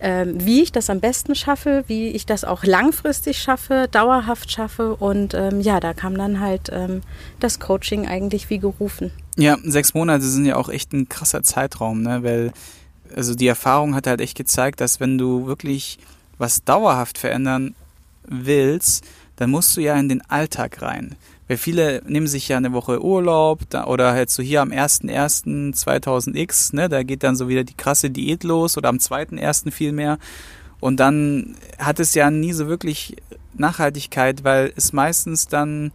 ähm, 0.00 0.44
wie 0.44 0.62
ich 0.62 0.70
das 0.70 0.90
am 0.90 1.00
besten 1.00 1.34
schaffe, 1.34 1.82
wie 1.88 2.10
ich 2.10 2.24
das 2.24 2.44
auch 2.44 2.62
langfristig 2.64 3.38
schaffe, 3.38 3.88
dauerhaft 3.90 4.50
schaffe 4.52 4.94
und 4.94 5.34
ähm, 5.34 5.60
ja, 5.60 5.80
da 5.80 5.92
kam 5.94 6.16
dann 6.16 6.38
halt 6.38 6.70
ähm, 6.72 7.00
das 7.40 7.58
Coaching 7.58 8.06
eigentlich 8.06 8.48
wie 8.50 8.58
gerufen. 8.58 9.10
Ja, 9.36 9.56
sechs 9.64 9.94
Monate 9.94 10.24
sind 10.24 10.44
ja 10.44 10.56
auch 10.56 10.68
echt 10.68 10.92
ein 10.92 11.08
krasser 11.08 11.42
Zeitraum, 11.42 12.02
ne? 12.02 12.22
Weil, 12.22 12.52
also 13.14 13.34
die 13.34 13.46
Erfahrung 13.46 13.94
hat 13.94 14.06
halt 14.06 14.20
echt 14.20 14.36
gezeigt, 14.36 14.80
dass 14.80 15.00
wenn 15.00 15.18
du 15.18 15.46
wirklich 15.46 15.98
was 16.38 16.64
dauerhaft 16.64 17.18
verändern 17.18 17.74
willst, 18.26 19.04
dann 19.36 19.50
musst 19.50 19.76
du 19.76 19.80
ja 19.80 19.96
in 19.96 20.08
den 20.08 20.22
Alltag 20.28 20.82
rein. 20.82 21.16
Weil 21.46 21.56
viele 21.56 22.02
nehmen 22.06 22.26
sich 22.26 22.48
ja 22.48 22.58
eine 22.58 22.72
Woche 22.72 23.02
Urlaub 23.02 23.60
da, 23.70 23.86
oder 23.86 24.12
halt 24.12 24.30
so 24.30 24.42
hier 24.42 24.60
am 24.60 24.70
1.1.2000X, 24.70 26.76
ne, 26.76 26.88
da 26.88 27.02
geht 27.02 27.22
dann 27.22 27.36
so 27.36 27.48
wieder 27.48 27.64
die 27.64 27.76
krasse 27.76 28.10
Diät 28.10 28.44
los 28.44 28.76
oder 28.76 28.90
am 28.90 28.98
2.1. 28.98 29.70
viel 29.70 29.92
mehr. 29.92 30.18
Und 30.80 31.00
dann 31.00 31.56
hat 31.78 32.00
es 32.00 32.14
ja 32.14 32.30
nie 32.30 32.52
so 32.52 32.68
wirklich 32.68 33.16
Nachhaltigkeit, 33.54 34.44
weil 34.44 34.72
es 34.76 34.92
meistens 34.92 35.48
dann 35.48 35.92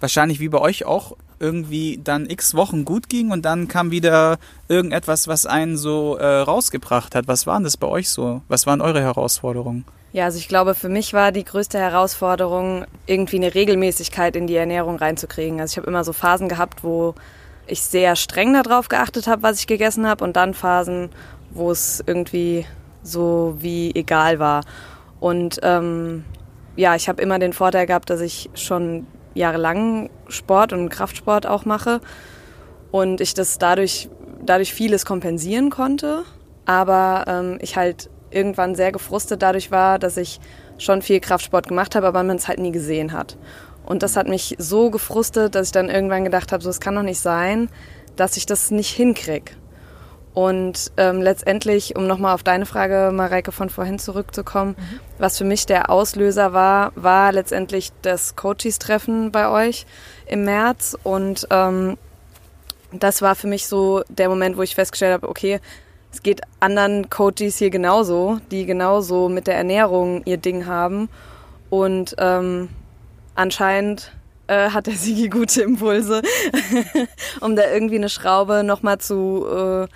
wahrscheinlich 0.00 0.40
wie 0.40 0.48
bei 0.48 0.58
euch 0.58 0.86
auch 0.86 1.16
irgendwie 1.44 2.00
dann 2.02 2.28
x 2.28 2.54
Wochen 2.54 2.84
gut 2.84 3.08
ging 3.08 3.30
und 3.30 3.44
dann 3.44 3.68
kam 3.68 3.90
wieder 3.90 4.38
irgendetwas, 4.68 5.28
was 5.28 5.44
einen 5.44 5.76
so 5.76 6.16
äh, 6.16 6.24
rausgebracht 6.40 7.14
hat. 7.14 7.28
Was 7.28 7.46
waren 7.46 7.64
das 7.64 7.76
bei 7.76 7.86
euch 7.86 8.08
so? 8.08 8.40
Was 8.48 8.66
waren 8.66 8.80
eure 8.80 9.02
Herausforderungen? 9.02 9.84
Ja, 10.12 10.24
also 10.24 10.38
ich 10.38 10.48
glaube, 10.48 10.74
für 10.74 10.88
mich 10.88 11.12
war 11.12 11.32
die 11.32 11.44
größte 11.44 11.78
Herausforderung, 11.78 12.86
irgendwie 13.06 13.36
eine 13.36 13.54
Regelmäßigkeit 13.54 14.36
in 14.36 14.46
die 14.46 14.54
Ernährung 14.54 14.96
reinzukriegen. 14.96 15.60
Also 15.60 15.72
ich 15.72 15.76
habe 15.76 15.88
immer 15.88 16.04
so 16.04 16.12
Phasen 16.12 16.48
gehabt, 16.48 16.84
wo 16.84 17.14
ich 17.66 17.82
sehr 17.82 18.16
streng 18.16 18.54
darauf 18.54 18.88
geachtet 18.88 19.26
habe, 19.26 19.42
was 19.42 19.58
ich 19.58 19.66
gegessen 19.66 20.06
habe 20.06 20.24
und 20.24 20.36
dann 20.36 20.54
Phasen, 20.54 21.10
wo 21.50 21.70
es 21.70 22.02
irgendwie 22.06 22.64
so 23.02 23.56
wie 23.58 23.94
egal 23.94 24.38
war. 24.38 24.62
Und 25.20 25.58
ähm, 25.62 26.24
ja, 26.76 26.94
ich 26.94 27.08
habe 27.08 27.20
immer 27.22 27.38
den 27.38 27.52
Vorteil 27.52 27.86
gehabt, 27.86 28.08
dass 28.08 28.20
ich 28.20 28.50
schon 28.54 29.06
jahrelang 29.34 30.10
Sport 30.28 30.72
und 30.72 30.88
Kraftsport 30.88 31.46
auch 31.46 31.64
mache 31.64 32.00
und 32.90 33.20
ich 33.20 33.34
das 33.34 33.58
dadurch, 33.58 34.08
dadurch 34.44 34.72
vieles 34.72 35.04
kompensieren 35.04 35.70
konnte. 35.70 36.22
Aber 36.66 37.24
ähm, 37.26 37.58
ich 37.60 37.76
halt 37.76 38.08
irgendwann 38.30 38.74
sehr 38.74 38.92
gefrustet 38.92 39.42
dadurch 39.42 39.70
war, 39.70 39.98
dass 39.98 40.16
ich 40.16 40.40
schon 40.78 41.02
viel 41.02 41.20
Kraftsport 41.20 41.68
gemacht 41.68 41.94
habe, 41.94 42.06
aber 42.06 42.22
man 42.22 42.36
es 42.36 42.48
halt 42.48 42.58
nie 42.58 42.72
gesehen 42.72 43.12
hat. 43.12 43.36
Und 43.84 44.02
das 44.02 44.16
hat 44.16 44.28
mich 44.28 44.56
so 44.58 44.90
gefrustet, 44.90 45.54
dass 45.54 45.68
ich 45.68 45.72
dann 45.72 45.90
irgendwann 45.90 46.24
gedacht 46.24 46.52
habe, 46.52 46.62
so 46.62 46.70
es 46.70 46.80
kann 46.80 46.94
doch 46.94 47.02
nicht 47.02 47.20
sein, 47.20 47.68
dass 48.16 48.36
ich 48.36 48.46
das 48.46 48.70
nicht 48.70 48.90
hinkriege. 48.90 49.52
Und 50.34 50.90
ähm, 50.96 51.22
letztendlich, 51.22 51.94
um 51.94 52.08
nochmal 52.08 52.34
auf 52.34 52.42
deine 52.42 52.66
Frage, 52.66 53.12
Mareike, 53.14 53.52
von 53.52 53.70
vorhin 53.70 54.00
zurückzukommen, 54.00 54.74
mhm. 54.76 55.00
was 55.18 55.38
für 55.38 55.44
mich 55.44 55.64
der 55.64 55.90
Auslöser 55.90 56.52
war, 56.52 56.90
war 56.96 57.30
letztendlich 57.30 57.92
das 58.02 58.34
Coaches-Treffen 58.34 59.30
bei 59.30 59.48
euch 59.48 59.86
im 60.26 60.44
März. 60.44 60.96
Und 61.04 61.46
ähm, 61.50 61.96
das 62.92 63.22
war 63.22 63.36
für 63.36 63.46
mich 63.46 63.68
so 63.68 64.02
der 64.08 64.28
Moment, 64.28 64.56
wo 64.56 64.62
ich 64.62 64.74
festgestellt 64.74 65.14
habe, 65.14 65.28
okay, 65.28 65.60
es 66.12 66.22
geht 66.22 66.42
anderen 66.60 67.10
Coaches 67.10 67.58
hier 67.58 67.70
genauso, 67.70 68.38
die 68.50 68.66
genauso 68.66 69.28
mit 69.28 69.46
der 69.46 69.56
Ernährung 69.56 70.22
ihr 70.24 70.36
Ding 70.36 70.66
haben. 70.66 71.08
Und 71.70 72.14
ähm, 72.18 72.68
anscheinend 73.34 74.12
äh, 74.46 74.70
hat 74.70 74.86
der 74.86 74.94
Sigi 74.94 75.28
gute 75.28 75.62
Impulse, 75.62 76.22
um 77.40 77.56
da 77.56 77.70
irgendwie 77.70 77.96
eine 77.96 78.08
Schraube 78.08 78.62
nochmal 78.62 78.98
zu, 78.98 79.46
äh, 79.46 79.88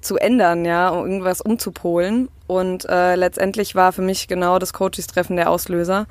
zu 0.00 0.16
ändern, 0.16 0.64
ja, 0.64 0.90
um 0.90 1.04
irgendwas 1.04 1.40
umzupolen. 1.40 2.28
Und 2.46 2.88
äh, 2.88 3.14
letztendlich 3.14 3.74
war 3.74 3.92
für 3.92 4.02
mich 4.02 4.28
genau 4.28 4.58
das 4.58 4.72
Coaches-Treffen 4.72 5.36
der 5.36 5.50
Auslöser. 5.50 6.06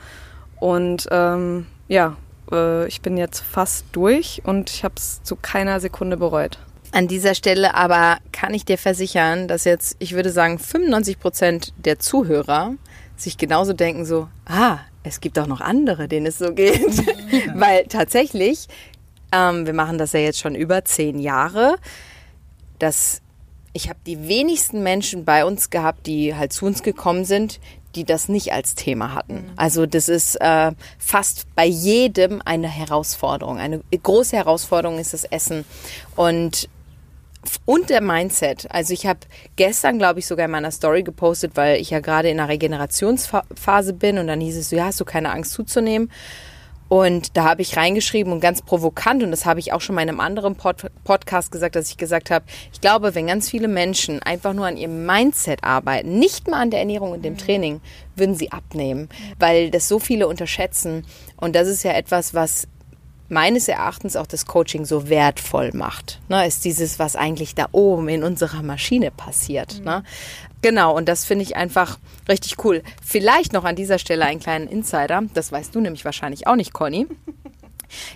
Und 0.60 1.08
ähm, 1.12 1.68
ja, 1.88 2.18
äh, 2.52 2.88
ich 2.88 3.02
bin 3.02 3.18
jetzt 3.18 3.40
fast 3.40 3.86
durch 3.92 4.42
und 4.46 4.70
ich 4.70 4.84
habe 4.84 4.96
es 4.98 5.24
zu 5.24 5.36
keiner 5.36 5.80
Sekunde 5.80 6.18
bereut. 6.18 6.60
An 6.92 7.08
dieser 7.08 7.36
Stelle 7.36 7.76
aber 7.76 8.18
kann 8.32 8.54
ich 8.54 8.66
dir 8.66 8.78
versichern, 8.78 9.48
dass 9.48 9.66
jetzt, 9.66 9.98
ich 10.00 10.14
würde 10.14 10.32
sagen, 10.32 10.58
95 10.58 11.20
Prozent 11.20 11.74
der 11.78 12.00
Zuhörer 12.00 12.74
sich 13.18 13.38
genauso 13.38 13.74
denken, 13.74 14.06
so, 14.06 14.30
ah, 14.46 14.80
es 15.04 15.20
gibt 15.22 15.38
auch 15.40 15.48
noch 15.48 15.62
andere, 15.62 16.08
denen 16.08 16.28
es 16.28 16.38
so 16.38 16.54
geht. 16.54 16.82
Weil 17.56 17.86
tatsächlich, 17.86 18.68
ähm, 19.32 19.66
wir 19.66 19.74
machen 19.74 19.98
das 19.98 20.14
ja 20.14 20.20
jetzt 20.20 20.40
schon 20.40 20.56
über 20.56 20.86
zehn 20.86 21.20
Jahre, 21.20 21.76
dass 22.80 23.22
ich 23.74 23.90
habe 23.90 24.00
die 24.06 24.28
wenigsten 24.28 24.84
Menschen 24.84 25.26
bei 25.26 25.46
uns 25.46 25.70
gehabt, 25.70 26.08
die 26.08 26.36
halt 26.36 26.54
zu 26.54 26.66
uns 26.66 26.84
gekommen 26.84 27.26
sind, 27.26 27.60
die 27.96 28.04
das 28.04 28.30
nicht 28.30 28.54
als 28.54 28.76
Thema 28.76 29.14
hatten. 29.14 29.36
Mhm. 29.36 29.52
Also 29.56 29.86
das 29.86 30.08
ist 30.08 30.36
äh, 30.36 30.72
fast 31.00 31.48
bei 31.56 31.66
jedem 31.66 32.42
eine 32.46 32.68
Herausforderung. 32.68 33.58
Eine 33.58 33.82
große 33.92 34.36
Herausforderung 34.36 35.00
ist 35.00 35.14
das 35.14 35.24
Essen. 35.24 35.66
Und 36.16 36.70
und 37.66 37.90
der 37.90 38.02
Mindset. 38.02 38.68
Also 38.72 38.94
ich 38.94 39.06
habe 39.06 39.20
gestern, 39.56 39.98
glaube 39.98 40.20
ich, 40.20 40.28
sogar 40.28 40.46
in 40.46 40.52
meiner 40.52 40.72
Story 40.72 41.04
gepostet, 41.04 41.54
weil 41.56 41.80
ich 41.80 41.92
ja 41.92 42.02
gerade 42.02 42.30
in 42.30 42.40
einer 42.40 42.50
Regenerationsphase 42.50 43.94
bin 43.94 44.18
und 44.18 44.28
dann 44.28 44.42
hieß 44.42 44.58
es 44.58 44.70
so, 44.70 44.76
ja, 44.76 44.86
hast 44.86 45.00
du 45.00 45.06
keine 45.06 45.32
Angst 45.32 45.54
zuzunehmen? 45.54 46.12
Und 46.90 47.36
da 47.36 47.44
habe 47.44 47.62
ich 47.62 47.76
reingeschrieben 47.76 48.32
und 48.32 48.40
ganz 48.40 48.62
provokant, 48.62 49.24
und 49.24 49.32
das 49.32 49.46
habe 49.46 49.60
ich 49.60 49.74
auch 49.74 49.82
schon 49.82 49.96
mal 49.96 50.04
in 50.04 50.10
einem 50.10 50.20
anderen 50.20 50.56
Pod 50.56 50.78
Podcast 51.04 51.52
gesagt, 51.52 51.76
dass 51.76 51.90
ich 51.90 51.98
gesagt 51.98 52.32
habe, 52.32 52.46
ich 52.72 52.82
glaube, 52.82 53.16
wenn 53.16 53.28
ganz 53.28 53.50
viele 53.50 53.68
Menschen 53.68 54.22
einfach 54.22 54.54
nur 54.54 54.68
an 54.68 54.78
ihrem 54.78 55.06
Mindset 55.06 55.64
arbeiten, 55.64 56.20
nicht 56.20 56.48
mal 56.48 56.62
an 56.62 56.72
der 56.72 56.80
Ernährung 56.80 57.12
und 57.12 57.26
dem 57.26 57.34
mhm. 57.34 57.38
Training, 57.38 57.82
würden 58.16 58.36
sie 58.36 58.52
abnehmen, 58.52 59.10
weil 59.40 59.70
das 59.70 59.88
so 59.88 60.00
viele 60.00 60.28
unterschätzen. 60.28 61.06
Und 61.36 61.56
das 61.56 61.68
ist 61.68 61.84
ja 61.84 61.92
etwas, 61.92 62.34
was 62.34 62.68
meines 63.30 63.68
Erachtens 63.68 64.16
auch 64.16 64.28
das 64.28 64.46
Coaching 64.46 64.86
so 64.86 65.10
wertvoll 65.10 65.72
macht. 65.74 66.20
Ne, 66.30 66.48
ist 66.48 66.66
dieses, 66.66 67.00
was 67.00 67.16
eigentlich 67.16 67.56
da 67.56 67.68
oben 67.72 68.08
in 68.10 68.24
unserer 68.24 68.64
Maschine 68.64 69.12
passiert. 69.12 69.80
Mhm. 69.80 69.86
Ne? 69.86 70.04
Genau, 70.62 70.96
und 70.96 71.08
das 71.08 71.26
finde 71.26 71.44
ich 71.44 71.56
einfach 71.56 72.00
richtig 72.28 72.64
cool. 72.66 72.84
Vielleicht 73.04 73.54
noch 73.54 73.64
an 73.64 73.76
dieser 73.76 74.00
Stelle 74.00 74.26
einen 74.26 74.40
kleinen 74.40 74.68
Insider. 74.68 75.24
Das 75.34 75.52
weißt 75.52 75.74
du 75.76 75.82
nämlich 75.82 76.04
wahrscheinlich 76.04 76.48
auch 76.48 76.56
nicht, 76.56 76.74
Conny. 76.74 77.08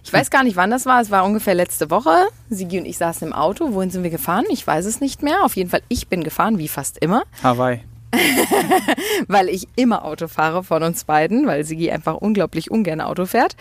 Ich 0.03 0.11
weiß 0.11 0.29
gar 0.29 0.43
nicht, 0.43 0.55
wann 0.55 0.69
das 0.69 0.85
war. 0.85 1.01
Es 1.01 1.11
war 1.11 1.23
ungefähr 1.23 1.53
letzte 1.55 1.89
Woche. 1.89 2.27
Sigi 2.49 2.79
und 2.79 2.85
ich 2.85 2.97
saßen 2.97 3.27
im 3.27 3.33
Auto. 3.33 3.73
Wohin 3.73 3.89
sind 3.89 4.03
wir 4.03 4.09
gefahren? 4.09 4.45
Ich 4.49 4.65
weiß 4.65 4.85
es 4.85 4.99
nicht 4.99 5.23
mehr. 5.23 5.43
Auf 5.43 5.55
jeden 5.55 5.69
Fall, 5.69 5.81
ich 5.87 6.07
bin 6.07 6.23
gefahren, 6.23 6.57
wie 6.57 6.67
fast 6.67 6.97
immer. 6.97 7.23
Hawaii. 7.41 7.81
weil 9.27 9.47
ich 9.47 9.67
immer 9.75 10.03
Auto 10.03 10.27
fahre 10.27 10.63
von 10.63 10.83
uns 10.83 11.05
beiden, 11.05 11.47
weil 11.47 11.63
Sigi 11.63 11.91
einfach 11.91 12.15
unglaublich 12.15 12.69
ungern 12.69 12.99
Auto 12.99 13.25
fährt. 13.25 13.55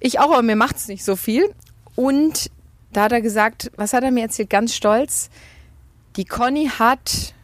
Ich 0.00 0.18
auch, 0.18 0.32
aber 0.32 0.42
mir 0.42 0.56
macht 0.56 0.76
es 0.76 0.88
nicht 0.88 1.04
so 1.04 1.14
viel. 1.14 1.54
Und 1.94 2.50
da 2.92 3.04
hat 3.04 3.12
er 3.12 3.20
gesagt, 3.20 3.70
was 3.76 3.92
hat 3.92 4.02
er 4.02 4.10
mir 4.10 4.22
erzählt? 4.22 4.50
Ganz 4.50 4.74
stolz. 4.74 5.30
Die 6.16 6.24
Conny 6.24 6.70
hat, 6.78 7.34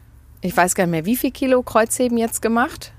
ich 0.45 0.55
weiß 0.55 0.75
gar 0.75 0.85
nicht 0.85 0.91
mehr, 0.91 1.05
wie 1.05 1.15
viel 1.15 1.31
Kilo 1.31 1.61
Kreuzheben 1.63 2.17
jetzt 2.17 2.41
gemacht? 2.41 2.91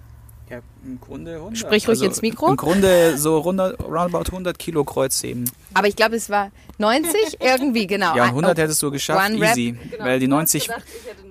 Ja, 0.49 0.61
im 0.85 1.01
Grunde 1.01 1.35
100. 1.37 1.59
Sprich 1.59 1.89
ruhig 1.89 1.99
also 1.99 2.05
ins 2.05 2.23
Mikro. 2.23 2.51
Im 2.51 2.57
Grunde 2.57 3.19
so 3.19 3.39
roundabout 3.39 4.31
100 4.31 4.57
Kilo 4.59 4.85
Kreuzheben. 4.85 5.51
Aber 5.75 5.89
ich 5.89 5.97
glaube, 5.97 6.15
es 6.15 6.31
war 6.31 6.53
90 6.79 7.39
irgendwie, 7.41 7.89
genau. 7.89 8.15
Ja, 8.15 8.25
100 8.25 8.57
hättest 8.57 8.81
du 8.83 8.93
geschafft, 8.93 9.33
easy. 9.33 9.77
Genau. 9.91 10.05
Weil 10.05 10.21
die 10.21 10.29
90, 10.29 10.71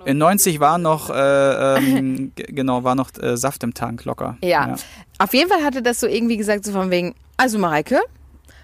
in 0.04 0.18
90 0.18 0.60
war 0.60 0.76
noch, 0.76 1.08
äh, 1.08 1.78
ähm, 1.78 2.32
genau, 2.36 2.84
war 2.84 2.94
noch 2.94 3.10
äh, 3.18 3.38
Saft 3.38 3.62
im 3.62 3.72
Tank, 3.72 4.04
locker. 4.04 4.36
Ja. 4.42 4.68
ja. 4.68 4.76
Auf 5.18 5.32
jeden 5.32 5.48
Fall 5.48 5.64
hatte 5.64 5.80
das 5.80 5.98
so 5.98 6.06
irgendwie 6.06 6.36
gesagt, 6.36 6.66
so 6.66 6.72
von 6.72 6.90
wegen, 6.90 7.14
also 7.38 7.58
Mareike, 7.58 8.00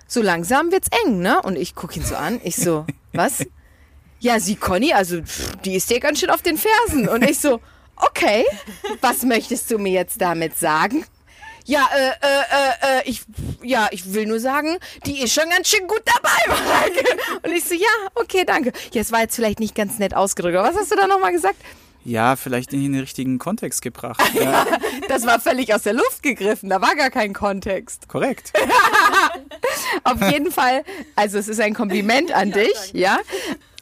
so 0.07 0.21
langsam 0.21 0.71
wird's 0.71 0.89
eng, 1.05 1.21
ne? 1.21 1.41
Und 1.43 1.57
ich 1.57 1.75
gucke 1.75 1.99
ihn 1.99 2.05
so 2.05 2.15
an. 2.15 2.41
Ich 2.45 2.57
so, 2.57 2.85
was? 3.15 3.47
Ja, 4.23 4.39
sie 4.39 4.55
Conny, 4.55 4.93
also 4.93 5.21
pff, 5.21 5.57
die 5.65 5.75
ist 5.75 5.91
dir 5.91 5.99
ganz 5.99 6.21
schön 6.21 6.31
auf 6.31 6.43
den 6.43 6.57
Fersen. 6.57 7.09
Und 7.09 7.29
ich 7.29 7.41
so, 7.41 7.61
okay, 7.97 8.45
was 9.01 9.25
möchtest 9.25 9.69
du 9.69 9.79
mir 9.79 9.91
jetzt 9.91 10.21
damit 10.21 10.57
sagen? 10.57 11.05
Ja, 11.65 11.89
äh, 11.93 12.07
äh, 12.07 12.11
äh, 12.13 12.99
äh, 13.01 13.03
ich, 13.05 13.23
ja, 13.65 13.89
ich 13.91 14.15
will 14.15 14.27
nur 14.27 14.39
sagen, 14.39 14.79
die 15.07 15.23
ist 15.23 15.35
schon 15.35 15.51
ganz 15.51 15.69
schön 15.69 15.89
gut 15.89 16.03
dabei, 16.05 16.39
Mareike. 16.47 17.05
Und 17.43 17.53
ich 17.53 17.65
so, 17.65 17.75
ja, 17.75 17.89
okay, 18.15 18.45
danke. 18.47 18.73
Ja, 18.93 19.01
es 19.01 19.11
war 19.11 19.23
jetzt 19.23 19.35
vielleicht 19.35 19.59
nicht 19.59 19.75
ganz 19.75 19.99
nett 19.99 20.15
ausgedrückt, 20.15 20.57
aber 20.57 20.69
was 20.69 20.77
hast 20.77 20.93
du 20.93 20.97
da 20.97 21.09
nochmal 21.09 21.33
gesagt? 21.33 21.57
Ja, 22.05 22.37
vielleicht 22.37 22.73
in 22.73 22.81
den 22.81 23.01
richtigen 23.01 23.39
Kontext 23.39 23.83
gebracht. 23.83 24.23
Ja, 24.35 24.67
das 25.09 25.27
war 25.27 25.41
völlig 25.41 25.75
aus 25.75 25.83
der 25.83 25.95
Luft 25.95 26.23
gegriffen. 26.23 26.69
Da 26.69 26.81
war 26.81 26.95
gar 26.95 27.11
kein 27.11 27.33
Kontext. 27.33 28.09
Korrekt. 28.09 28.53
Auf 30.05 30.21
jeden 30.31 30.53
Fall, 30.53 30.85
also 31.17 31.39
es 31.39 31.49
ist 31.49 31.61
ein 31.61 31.75
Kompliment 31.75 32.31
an 32.33 32.53
dich, 32.53 32.93
ja. 32.93 33.19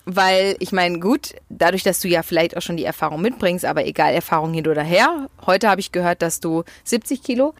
Weil 0.04 0.56
ich 0.58 0.72
meine, 0.72 0.98
gut, 0.98 1.34
dadurch, 1.48 1.82
dass 1.82 2.00
du 2.00 2.08
ja 2.08 2.22
vielleicht 2.22 2.56
auch 2.56 2.62
schon 2.62 2.76
die 2.76 2.84
Erfahrung 2.84 3.20
mitbringst, 3.20 3.64
aber 3.64 3.86
egal, 3.86 4.14
Erfahrung 4.14 4.52
hin 4.52 4.66
oder 4.66 4.82
her. 4.82 5.28
Heute 5.46 5.68
habe 5.68 5.80
ich 5.80 5.92
gehört, 5.92 6.22
dass 6.22 6.40
du 6.40 6.64
70 6.84 7.22
Kilo 7.22 7.54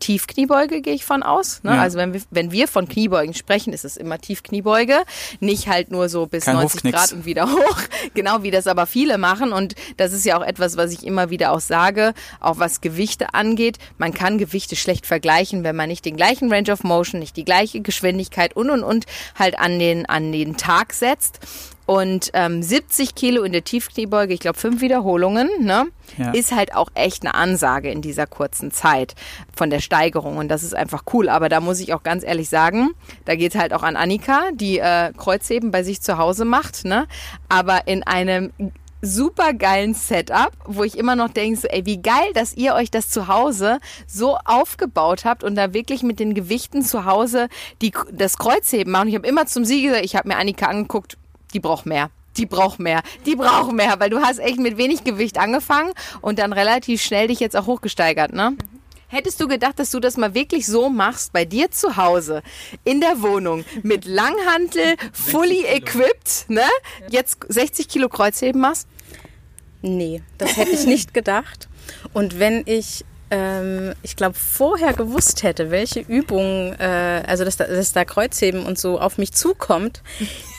Tiefkniebeuge, 0.00 0.80
gehe 0.80 0.94
ich 0.94 1.04
von 1.04 1.22
aus. 1.22 1.62
Ne? 1.62 1.72
Ja. 1.72 1.82
Also 1.82 1.98
wenn 1.98 2.12
wir, 2.12 2.22
wenn 2.30 2.50
wir 2.50 2.66
von 2.66 2.88
Kniebeugen 2.88 3.34
sprechen, 3.34 3.72
ist 3.72 3.84
es 3.84 3.96
immer 3.96 4.18
Tiefkniebeuge. 4.18 5.02
Nicht 5.38 5.68
halt 5.68 5.90
nur 5.90 6.08
so 6.08 6.26
bis 6.26 6.46
Kein 6.46 6.56
90 6.56 6.74
Hofknicks. 6.74 6.96
Grad 6.96 7.12
und 7.12 7.26
wieder 7.26 7.52
hoch. 7.52 7.78
Genau 8.14 8.42
wie 8.42 8.50
das 8.50 8.66
aber 8.66 8.86
viele 8.86 9.18
machen. 9.18 9.52
Und 9.52 9.74
das 9.98 10.12
ist 10.12 10.24
ja 10.24 10.38
auch 10.38 10.44
etwas, 10.44 10.76
was 10.76 10.92
ich 10.92 11.06
immer 11.06 11.30
wieder 11.30 11.52
auch 11.52 11.60
sage, 11.60 12.14
auch 12.40 12.58
was 12.58 12.80
Gewichte 12.80 13.34
angeht. 13.34 13.78
Man 13.98 14.12
kann 14.12 14.38
Gewichte 14.38 14.74
schlecht 14.74 15.06
vergleichen, 15.06 15.62
wenn 15.62 15.76
man 15.76 15.88
nicht 15.88 16.04
den 16.04 16.16
gleichen 16.16 16.50
Range 16.50 16.72
of 16.72 16.82
Motion, 16.82 17.20
nicht 17.20 17.36
die 17.36 17.44
gleiche 17.44 17.80
Geschwindigkeit 17.80 18.56
und 18.56 18.70
und 18.70 18.82
und 18.82 19.04
halt 19.38 19.58
an 19.58 19.78
den, 19.78 20.06
an 20.06 20.32
den 20.32 20.56
Tag 20.56 20.94
setzt. 20.94 21.40
Und 21.90 22.30
ähm, 22.34 22.62
70 22.62 23.16
Kilo 23.16 23.42
in 23.42 23.50
der 23.50 23.64
Tiefkniebeuge, 23.64 24.32
ich 24.32 24.38
glaube 24.38 24.56
fünf 24.56 24.80
Wiederholungen, 24.80 25.48
ne? 25.58 25.88
Ja. 26.18 26.30
ist 26.30 26.54
halt 26.54 26.72
auch 26.76 26.88
echt 26.94 27.24
eine 27.24 27.34
Ansage 27.34 27.90
in 27.90 28.00
dieser 28.00 28.28
kurzen 28.28 28.70
Zeit 28.70 29.16
von 29.56 29.70
der 29.70 29.80
Steigerung. 29.80 30.36
Und 30.36 30.46
das 30.46 30.62
ist 30.62 30.72
einfach 30.72 31.02
cool. 31.12 31.28
Aber 31.28 31.48
da 31.48 31.58
muss 31.58 31.80
ich 31.80 31.92
auch 31.92 32.04
ganz 32.04 32.22
ehrlich 32.22 32.48
sagen, 32.48 32.90
da 33.24 33.34
geht 33.34 33.56
halt 33.56 33.72
auch 33.72 33.82
an 33.82 33.96
Annika, 33.96 34.50
die 34.52 34.78
äh, 34.78 35.12
Kreuzheben 35.16 35.72
bei 35.72 35.82
sich 35.82 36.00
zu 36.00 36.16
Hause 36.16 36.44
macht, 36.44 36.84
ne? 36.84 37.08
aber 37.48 37.88
in 37.88 38.04
einem 38.04 38.52
super 39.02 39.52
geilen 39.52 39.94
Setup, 39.94 40.52
wo 40.66 40.84
ich 40.84 40.96
immer 40.96 41.16
noch 41.16 41.30
denke, 41.30 41.58
so, 41.58 41.68
ey, 41.68 41.86
wie 41.86 42.00
geil, 42.00 42.32
dass 42.34 42.54
ihr 42.54 42.74
euch 42.74 42.90
das 42.90 43.08
zu 43.08 43.28
Hause 43.28 43.80
so 44.06 44.36
aufgebaut 44.44 45.24
habt 45.24 45.42
und 45.42 45.56
da 45.56 45.72
wirklich 45.72 46.02
mit 46.02 46.20
den 46.20 46.34
Gewichten 46.34 46.82
zu 46.82 47.04
Hause 47.04 47.48
die, 47.82 47.92
das 48.12 48.38
Kreuzheben 48.38 48.92
machen. 48.92 49.08
Ich 49.08 49.14
habe 49.14 49.26
immer 49.26 49.46
zum 49.46 49.64
Sieg 49.64 49.84
gesagt, 49.84 50.04
ich 50.04 50.16
habe 50.16 50.28
mir 50.28 50.36
Annika 50.36 50.66
angeguckt, 50.66 51.16
die 51.52 51.60
braucht 51.60 51.86
mehr. 51.86 52.10
Die 52.36 52.46
braucht 52.46 52.78
mehr, 52.78 53.02
die 53.26 53.34
braucht 53.34 53.72
mehr, 53.72 53.98
weil 53.98 54.08
du 54.08 54.20
hast 54.20 54.38
echt 54.38 54.58
mit 54.58 54.76
wenig 54.76 55.02
Gewicht 55.02 55.36
angefangen 55.36 55.92
und 56.20 56.38
dann 56.38 56.52
relativ 56.52 57.02
schnell 57.02 57.26
dich 57.26 57.40
jetzt 57.40 57.56
auch 57.56 57.66
hochgesteigert, 57.66 58.32
ne? 58.32 58.56
Hättest 59.08 59.40
du 59.40 59.48
gedacht, 59.48 59.80
dass 59.80 59.90
du 59.90 59.98
das 59.98 60.16
mal 60.16 60.34
wirklich 60.34 60.66
so 60.66 60.88
machst, 60.88 61.32
bei 61.32 61.44
dir 61.44 61.72
zu 61.72 61.96
Hause, 61.96 62.42
in 62.84 63.00
der 63.00 63.20
Wohnung, 63.22 63.64
mit 63.82 64.04
Langhantel, 64.04 64.94
fully 65.12 65.64
equipped, 65.64 66.44
ne? 66.48 66.62
Jetzt 67.08 67.38
60 67.48 67.88
Kilo 67.88 68.08
Kreuzheben 68.08 68.60
machst? 68.60 68.86
Nee, 69.82 70.22
das 70.38 70.56
hätte 70.56 70.70
ich 70.70 70.86
nicht 70.86 71.12
gedacht. 71.12 71.68
Und 72.12 72.38
wenn 72.38 72.62
ich, 72.66 73.04
ähm, 73.30 73.94
ich 74.02 74.16
glaube, 74.16 74.34
vorher 74.34 74.92
gewusst 74.92 75.42
hätte, 75.42 75.70
welche 75.70 76.00
Übungen, 76.00 76.78
äh, 76.78 77.22
also 77.26 77.44
dass 77.44 77.56
da, 77.56 77.64
dass 77.64 77.92
da 77.92 78.04
Kreuzheben 78.04 78.64
und 78.66 78.78
so 78.78 79.00
auf 79.00 79.18
mich 79.18 79.32
zukommt, 79.32 80.02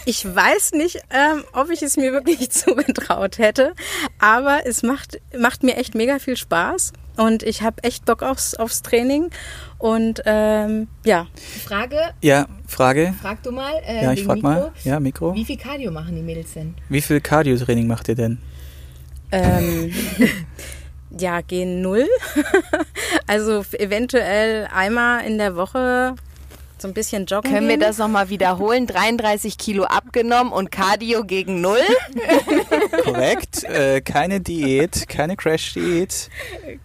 ich 0.06 0.25
weiß 0.25 0.72
nicht, 0.74 1.01
ähm, 1.10 1.44
ob 1.54 1.70
ich 1.70 1.82
es 1.82 1.98
mir 1.98 2.12
wirklich 2.13 2.50
zugetraut 2.51 3.38
hätte, 3.38 3.74
aber 4.20 4.62
es 4.66 4.84
macht, 4.84 5.20
macht 5.38 5.63
mir 5.63 5.78
echt 5.78 5.96
mega 5.96 6.20
viel 6.20 6.38
Spaß 6.38 6.94
und 7.18 7.44
ich 7.44 7.62
habe 7.62 7.84
echt 7.84 8.06
Bock 8.06 8.24
aufs, 8.24 8.56
aufs 8.56 8.82
Training 8.82 9.30
und 9.78 10.22
ähm, 10.25 10.88
ja. 11.04 11.28
Frage? 11.66 11.98
Ja, 12.22 12.48
Frage. 12.68 13.13
Frag 13.22 13.44
du 13.44 13.51
mal. 13.51 13.74
Äh, 13.86 14.04
Ja, 14.04 14.13
ich 14.13 14.24
frag 14.24 14.42
mal. 14.42 14.72
Ja, 14.84 15.00
Mikro. 15.00 15.36
Wie 15.36 15.46
viel 15.46 15.58
Cardio 15.58 15.92
machen 15.92 16.16
die 16.16 16.22
Mädels 16.22 16.54
denn? 16.54 16.75
Wie 16.88 17.01
viel 17.01 17.20
Cardio-Training 17.20 17.88
macht 17.88 18.08
ihr 18.08 18.16
denn? 18.16 18.38
Ähm, 19.32 19.92
ja, 21.18 21.41
gehen 21.41 21.82
null. 21.82 22.08
also 23.27 23.63
eventuell 23.77 24.68
einmal 24.74 25.25
in 25.25 25.38
der 25.38 25.56
Woche 25.56 26.15
so 26.77 26.88
ein 26.88 26.94
bisschen 26.96 27.25
joggen. 27.27 27.51
Können 27.51 27.68
wir 27.68 27.77
gehen. 27.77 27.86
das 27.88 27.98
nochmal 28.00 28.30
wiederholen? 28.30 28.88
33 28.88 29.58
Kilo 29.58 29.84
abgenommen 29.84 30.51
und 30.51 30.72
Cardio 30.72 31.24
gegen 31.24 31.62
Null? 31.62 31.77
Korrekt. 33.03 33.63
äh, 33.65 34.01
keine 34.01 34.39
Diät, 34.41 35.08
keine 35.08 35.36
Crash-Diät, 35.36 36.30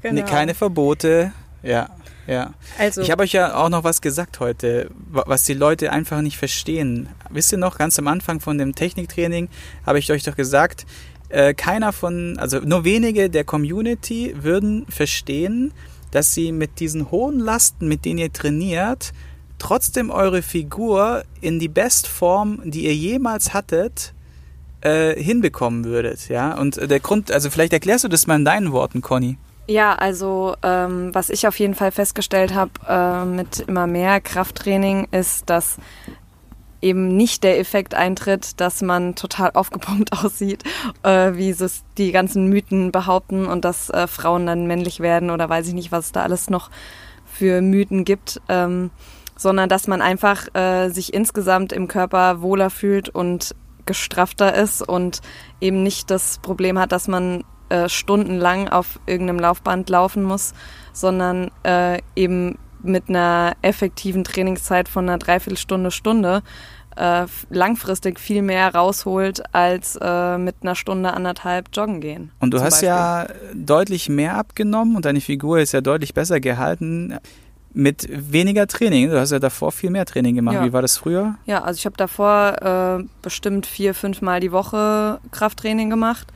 Genau. 0.03 0.25
keine 0.27 0.55
Verbote. 0.55 1.33
Ja, 1.63 1.89
ja. 2.27 2.53
Also, 2.79 3.01
Ich 3.01 3.11
habe 3.11 3.23
euch 3.23 3.33
ja 3.33 3.55
auch 3.57 3.69
noch 3.69 3.85
was 3.85 4.01
gesagt 4.03 4.41
heute, 4.41 4.91
wa- 5.11 5.25
was 5.27 5.45
die 5.45 5.55
Leute 5.55 5.93
einfach 5.93 6.21
nicht 6.21 6.37
verstehen. 6.37 7.09
Wisst 7.31 7.53
ihr 7.53 7.59
noch, 7.59 7.79
ganz 7.79 7.99
am 7.99 8.09
Anfang 8.09 8.41
von 8.41 8.59
dem 8.59 8.75
Techniktraining 8.75 9.49
habe 9.87 9.99
ich 9.99 10.11
euch 10.13 10.25
doch 10.25 10.37
gesagt, 10.37 10.85
äh, 11.29 11.55
keiner 11.55 11.93
von, 11.93 12.39
also 12.39 12.61
nur 12.61 12.85
wenige 12.85 13.31
der 13.31 13.45
Community 13.45 14.35
würden 14.41 14.87
verstehen, 14.89 15.73
dass 16.11 16.35
sie 16.35 16.53
mit 16.53 16.81
diesen 16.81 17.11
hohen 17.11 17.39
Lasten, 17.39 17.89
mit 17.89 18.05
denen 18.05 18.19
ihr 18.19 18.33
trainiert, 18.33 19.13
trotzdem 19.59 20.11
eure 20.11 20.43
Figur 20.43 21.25
in 21.41 21.59
die 21.59 21.69
Bestform, 21.69 22.61
die 22.65 22.85
ihr 22.85 22.95
jemals 22.95 23.55
hattet, 23.55 24.13
äh, 24.83 25.21
hinbekommen 25.21 25.85
würdet. 25.85 26.29
Ja, 26.29 26.57
und 26.57 26.77
der 26.91 27.01
Grund, 27.01 27.33
also 27.33 27.51
vielleicht 27.51 27.73
erklärst 27.73 28.05
du 28.05 28.09
das 28.09 28.27
mal 28.27 28.37
in 28.37 28.45
deinen 28.45 28.73
Worten, 28.73 29.01
Conny. 29.01 29.39
Ja, 29.69 29.95
also 29.95 30.55
ähm, 30.63 31.13
was 31.13 31.29
ich 31.29 31.49
auf 31.49 31.59
jeden 31.59 31.75
Fall 31.75 31.91
festgestellt 31.91 32.55
habe 32.55 32.71
äh, 32.89 33.25
mit 33.25 33.61
immer 33.61 33.89
mehr 33.89 34.21
Krafttraining 34.21 35.09
ist, 35.11 35.51
dass 35.51 35.79
eben 36.83 37.17
nicht 37.17 37.45
der 37.45 37.59
Effekt 37.59 37.95
eintritt, 37.95 38.61
dass 38.61 38.83
man 38.83 39.15
total 39.15 39.53
aufgepumpt 39.55 40.13
aussieht, 40.25 40.65
äh, 41.03 41.33
wie 41.35 41.51
es 41.51 41.85
die 41.99 42.13
ganzen 42.13 42.49
Mythen 42.49 42.93
behaupten 42.93 43.47
und 43.47 43.65
dass 43.65 43.91
äh, 43.91 44.07
Frauen 44.07 44.47
dann 44.47 44.67
männlich 44.67 45.01
werden 45.01 45.31
oder 45.31 45.49
weiß 45.49 45.69
ich 45.69 45.75
nicht, 45.75 45.93
was 45.93 46.07
es 46.07 46.13
da 46.13 46.23
alles 46.23 46.51
noch 46.51 46.71
für 47.25 47.61
Mythen 47.61 48.05
gibt, 48.05 48.41
ähm, 48.49 48.91
sondern 49.37 49.69
dass 49.69 49.87
man 49.87 50.01
einfach 50.01 50.55
äh, 50.55 50.89
sich 50.89 51.13
insgesamt 51.13 51.73
im 51.73 51.89
Körper 51.89 52.41
wohler 52.41 52.71
fühlt 52.71 53.09
und 53.09 53.55
gestraffter 53.85 54.55
ist 54.55 54.83
und 54.83 55.21
eben 55.61 55.83
nicht 55.83 56.11
das 56.11 56.39
Problem 56.39 56.79
hat, 56.79 56.93
dass 56.93 57.09
man 57.09 57.45
äh, 57.69 57.89
stundenlang 57.89 58.69
auf 58.69 59.01
irgendeinem 59.07 59.39
Laufband 59.39 59.91
laufen 59.91 60.23
muss, 60.23 60.55
sondern 60.93 61.51
äh, 61.65 62.01
eben 62.15 62.59
mit 62.87 63.09
einer 63.09 63.55
effektiven 63.63 64.25
Trainingszeit 64.25 64.89
von 64.89 65.09
einer 65.09 65.19
Dreiviertelstunde, 65.19 65.91
Stunde 65.91 66.43
äh, 66.97 67.27
langfristig 67.51 68.19
viel 68.19 68.43
mehr 68.43 68.75
rausholt 68.75 69.43
als 69.55 69.99
äh, 70.01 70.39
mit 70.39 70.57
einer 70.63 70.75
Stunde, 70.75 71.13
anderthalb 71.13 71.69
joggen 71.73 72.01
gehen. 72.01 72.33
Und 72.41 72.53
du 72.53 72.61
hast 72.61 72.81
Beispiel. 72.81 72.89
ja 72.89 73.27
deutlich 73.55 74.09
mehr 74.09 74.37
abgenommen 74.37 74.97
und 74.97 75.05
deine 75.05 75.21
Figur 75.21 75.61
ist 75.61 75.73
ja 75.73 75.81
deutlich 75.81 76.15
besser 76.15 76.41
gehalten 76.41 77.19
mit 77.75 78.09
weniger 78.11 78.67
Training. 78.67 79.11
Du 79.11 79.21
hast 79.21 79.33
ja 79.33 79.39
davor 79.39 79.71
viel 79.71 79.91
mehr 79.91 80.07
Training 80.07 80.35
gemacht. 80.35 80.55
Ja. 80.55 80.65
Wie 80.65 80.73
war 80.73 80.81
das 80.81 80.97
früher? 80.97 81.35
Ja, 81.45 81.63
also 81.63 81.77
ich 81.77 81.85
habe 81.85 81.97
davor 81.97 83.01
äh, 83.01 83.05
bestimmt 83.21 83.67
vier, 83.67 83.93
fünf 83.93 84.23
Mal 84.23 84.41
die 84.41 84.51
Woche 84.51 85.21
Krafttraining 85.31 85.91
gemacht 85.91 86.29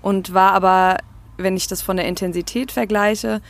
und 0.00 0.32
war 0.32 0.52
aber, 0.52 0.98
wenn 1.36 1.56
ich 1.56 1.66
das 1.66 1.82
von 1.82 1.96
der 1.96 2.06
Intensität 2.06 2.70
vergleiche, 2.70 3.40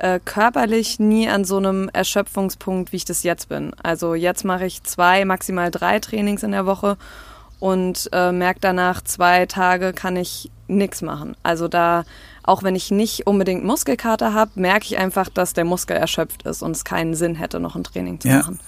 äh, 0.00 0.18
körperlich 0.24 0.98
nie 0.98 1.28
an 1.28 1.44
so 1.44 1.56
einem 1.58 1.88
Erschöpfungspunkt, 1.92 2.92
wie 2.92 2.96
ich 2.96 3.04
das 3.04 3.22
jetzt 3.22 3.48
bin. 3.48 3.72
Also 3.82 4.14
jetzt 4.14 4.44
mache 4.44 4.66
ich 4.66 4.82
zwei, 4.82 5.24
maximal 5.24 5.70
drei 5.70 5.98
Trainings 6.00 6.42
in 6.42 6.52
der 6.52 6.66
Woche 6.66 6.96
und 7.58 8.08
äh, 8.12 8.32
merke 8.32 8.60
danach, 8.60 9.02
zwei 9.02 9.46
Tage 9.46 9.92
kann 9.92 10.16
ich 10.16 10.50
nichts 10.68 11.02
machen. 11.02 11.36
Also 11.42 11.68
da, 11.68 12.04
auch 12.42 12.62
wenn 12.62 12.74
ich 12.74 12.90
nicht 12.90 13.26
unbedingt 13.26 13.64
Muskelkater 13.64 14.32
habe, 14.34 14.52
merke 14.54 14.86
ich 14.86 14.98
einfach, 14.98 15.28
dass 15.28 15.52
der 15.52 15.64
Muskel 15.64 15.96
erschöpft 15.96 16.44
ist 16.44 16.62
und 16.62 16.70
es 16.72 16.84
keinen 16.84 17.14
Sinn 17.14 17.34
hätte, 17.34 17.60
noch 17.60 17.76
ein 17.76 17.84
Training 17.84 18.18
zu 18.20 18.28
Ja. 18.28 18.38
machen. 18.38 18.58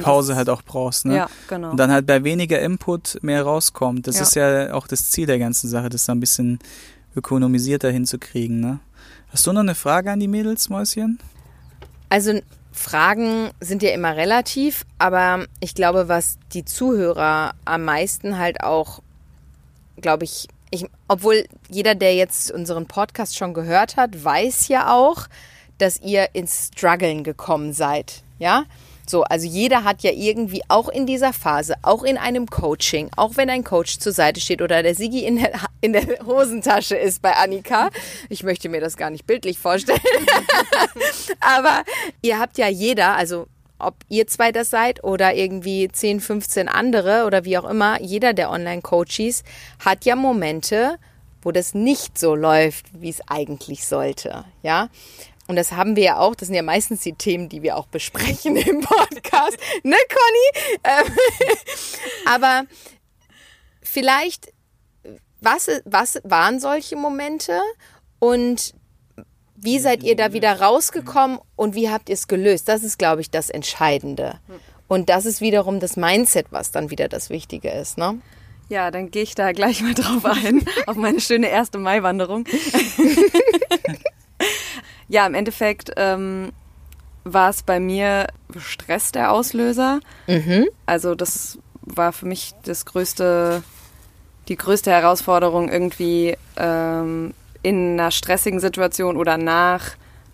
Pause 0.00 0.30
das- 0.30 0.38
halt 0.38 0.48
auch 0.50 0.62
brauchst, 0.62 1.04
ne? 1.06 1.14
Ja, 1.16 1.28
genau. 1.48 1.70
Und 1.70 1.76
dann 1.76 1.92
halt 1.92 2.06
bei 2.06 2.24
weniger 2.24 2.58
Input 2.60 3.18
mehr 3.22 3.44
rauskommt. 3.44 4.08
Das 4.08 4.16
Ja. 4.16 4.22
ist 4.22 4.34
ja 4.34 4.74
auch 4.74 4.88
das 4.88 5.10
Ziel 5.12 5.26
der 5.26 5.38
ganzen 5.38 5.68
Sache, 5.68 5.88
das 5.88 6.04
da 6.06 6.12
ein 6.12 6.18
bisschen 6.20 6.58
ökonomisierter 7.14 7.90
hinzukriegen, 7.90 8.58
ne? 8.58 8.80
Hast 9.34 9.48
du 9.48 9.52
noch 9.52 9.62
eine 9.62 9.74
Frage 9.74 10.12
an 10.12 10.20
die 10.20 10.28
Mädels, 10.28 10.68
Mäuschen? 10.68 11.18
Also 12.08 12.38
Fragen 12.70 13.50
sind 13.58 13.82
ja 13.82 13.90
immer 13.90 14.16
relativ, 14.16 14.86
aber 14.98 15.46
ich 15.58 15.74
glaube, 15.74 16.06
was 16.06 16.38
die 16.52 16.64
Zuhörer 16.64 17.52
am 17.64 17.84
meisten 17.84 18.38
halt 18.38 18.62
auch, 18.62 19.02
glaube 20.00 20.22
ich, 20.22 20.46
ich, 20.70 20.86
obwohl 21.08 21.46
jeder, 21.68 21.96
der 21.96 22.14
jetzt 22.14 22.52
unseren 22.52 22.86
Podcast 22.86 23.36
schon 23.36 23.54
gehört 23.54 23.96
hat, 23.96 24.22
weiß 24.22 24.68
ja 24.68 24.94
auch, 24.94 25.26
dass 25.78 26.00
ihr 26.00 26.28
ins 26.36 26.70
Struggeln 26.72 27.24
gekommen 27.24 27.72
seid, 27.72 28.22
ja? 28.38 28.66
So, 29.06 29.22
also 29.24 29.46
jeder 29.46 29.84
hat 29.84 30.02
ja 30.02 30.12
irgendwie 30.12 30.62
auch 30.68 30.88
in 30.88 31.06
dieser 31.06 31.32
Phase, 31.32 31.74
auch 31.82 32.02
in 32.02 32.16
einem 32.16 32.46
Coaching, 32.46 33.10
auch 33.16 33.36
wenn 33.36 33.50
ein 33.50 33.64
Coach 33.64 33.98
zur 33.98 34.12
Seite 34.12 34.40
steht 34.40 34.62
oder 34.62 34.82
der 34.82 34.94
Sigi 34.94 35.24
in 35.24 35.36
der, 35.36 35.52
in 35.80 35.92
der 35.92 36.04
Hosentasche 36.26 36.96
ist 36.96 37.20
bei 37.20 37.34
Annika. 37.34 37.90
Ich 38.28 38.42
möchte 38.42 38.68
mir 38.68 38.80
das 38.80 38.96
gar 38.96 39.10
nicht 39.10 39.26
bildlich 39.26 39.58
vorstellen. 39.58 40.00
Aber 41.40 41.84
ihr 42.22 42.38
habt 42.38 42.56
ja 42.58 42.68
jeder, 42.68 43.16
also 43.16 43.46
ob 43.78 43.96
ihr 44.08 44.26
zwei 44.26 44.52
das 44.52 44.70
seid 44.70 45.04
oder 45.04 45.34
irgendwie 45.34 45.88
10, 45.88 46.20
15 46.20 46.68
andere 46.68 47.24
oder 47.26 47.44
wie 47.44 47.58
auch 47.58 47.68
immer, 47.68 48.00
jeder 48.00 48.32
der 48.32 48.50
Online-Coaches 48.50 49.42
hat 49.84 50.04
ja 50.04 50.16
Momente, 50.16 50.96
wo 51.42 51.52
das 51.52 51.74
nicht 51.74 52.18
so 52.18 52.34
läuft, 52.34 52.86
wie 52.94 53.10
es 53.10 53.20
eigentlich 53.28 53.86
sollte, 53.86 54.44
ja. 54.62 54.88
Und 55.46 55.56
das 55.56 55.72
haben 55.72 55.96
wir 55.96 56.02
ja 56.02 56.18
auch, 56.18 56.34
das 56.34 56.48
sind 56.48 56.54
ja 56.54 56.62
meistens 56.62 57.02
die 57.02 57.14
Themen, 57.14 57.48
die 57.48 57.62
wir 57.62 57.76
auch 57.76 57.86
besprechen 57.86 58.56
im 58.56 58.80
Podcast, 58.80 59.58
ne, 59.82 59.96
Conny? 60.08 60.78
Ähm, 60.84 61.12
Aber 62.26 62.64
vielleicht, 63.82 64.52
was, 65.40 65.68
was 65.84 66.20
waren 66.24 66.60
solche 66.60 66.96
Momente 66.96 67.60
und 68.18 68.74
wie 69.56 69.78
seid 69.78 70.02
ihr 70.02 70.16
da 70.16 70.32
wieder 70.32 70.60
rausgekommen 70.60 71.38
und 71.56 71.74
wie 71.74 71.88
habt 71.88 72.08
ihr 72.08 72.14
es 72.14 72.28
gelöst? 72.28 72.68
Das 72.68 72.82
ist, 72.82 72.98
glaube 72.98 73.22
ich, 73.22 73.30
das 73.30 73.48
Entscheidende. 73.48 74.38
Und 74.88 75.08
das 75.08 75.24
ist 75.24 75.40
wiederum 75.40 75.80
das 75.80 75.96
Mindset, 75.96 76.46
was 76.50 76.70
dann 76.70 76.90
wieder 76.90 77.08
das 77.08 77.30
Wichtige 77.30 77.70
ist, 77.70 77.96
ne? 77.96 78.20
Ja, 78.68 78.90
dann 78.90 79.10
gehe 79.10 79.22
ich 79.22 79.34
da 79.34 79.52
gleich 79.52 79.82
mal 79.82 79.94
drauf 79.94 80.24
ein, 80.24 80.64
auf 80.86 80.96
meine 80.96 81.20
schöne 81.20 81.48
erste 81.48 81.78
Maiwanderung. 81.78 82.46
Ja, 85.08 85.26
im 85.26 85.34
Endeffekt 85.34 85.92
ähm, 85.96 86.52
war 87.24 87.50
es 87.50 87.62
bei 87.62 87.80
mir 87.80 88.26
Stress 88.58 89.12
der 89.12 89.32
Auslöser. 89.32 90.00
Also 90.86 91.14
das 91.14 91.58
war 91.82 92.12
für 92.12 92.26
mich 92.26 92.52
das 92.64 92.84
größte, 92.86 93.62
die 94.48 94.56
größte 94.56 94.90
Herausforderung 94.90 95.68
irgendwie 95.70 96.36
ähm, 96.56 97.34
in 97.62 97.92
einer 97.98 98.10
stressigen 98.10 98.60
Situation 98.60 99.16
oder 99.16 99.38
nach 99.38 99.82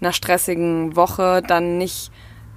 einer 0.00 0.12
stressigen 0.12 0.96
Woche 0.96 1.42
dann 1.46 1.78
nicht 1.78 2.10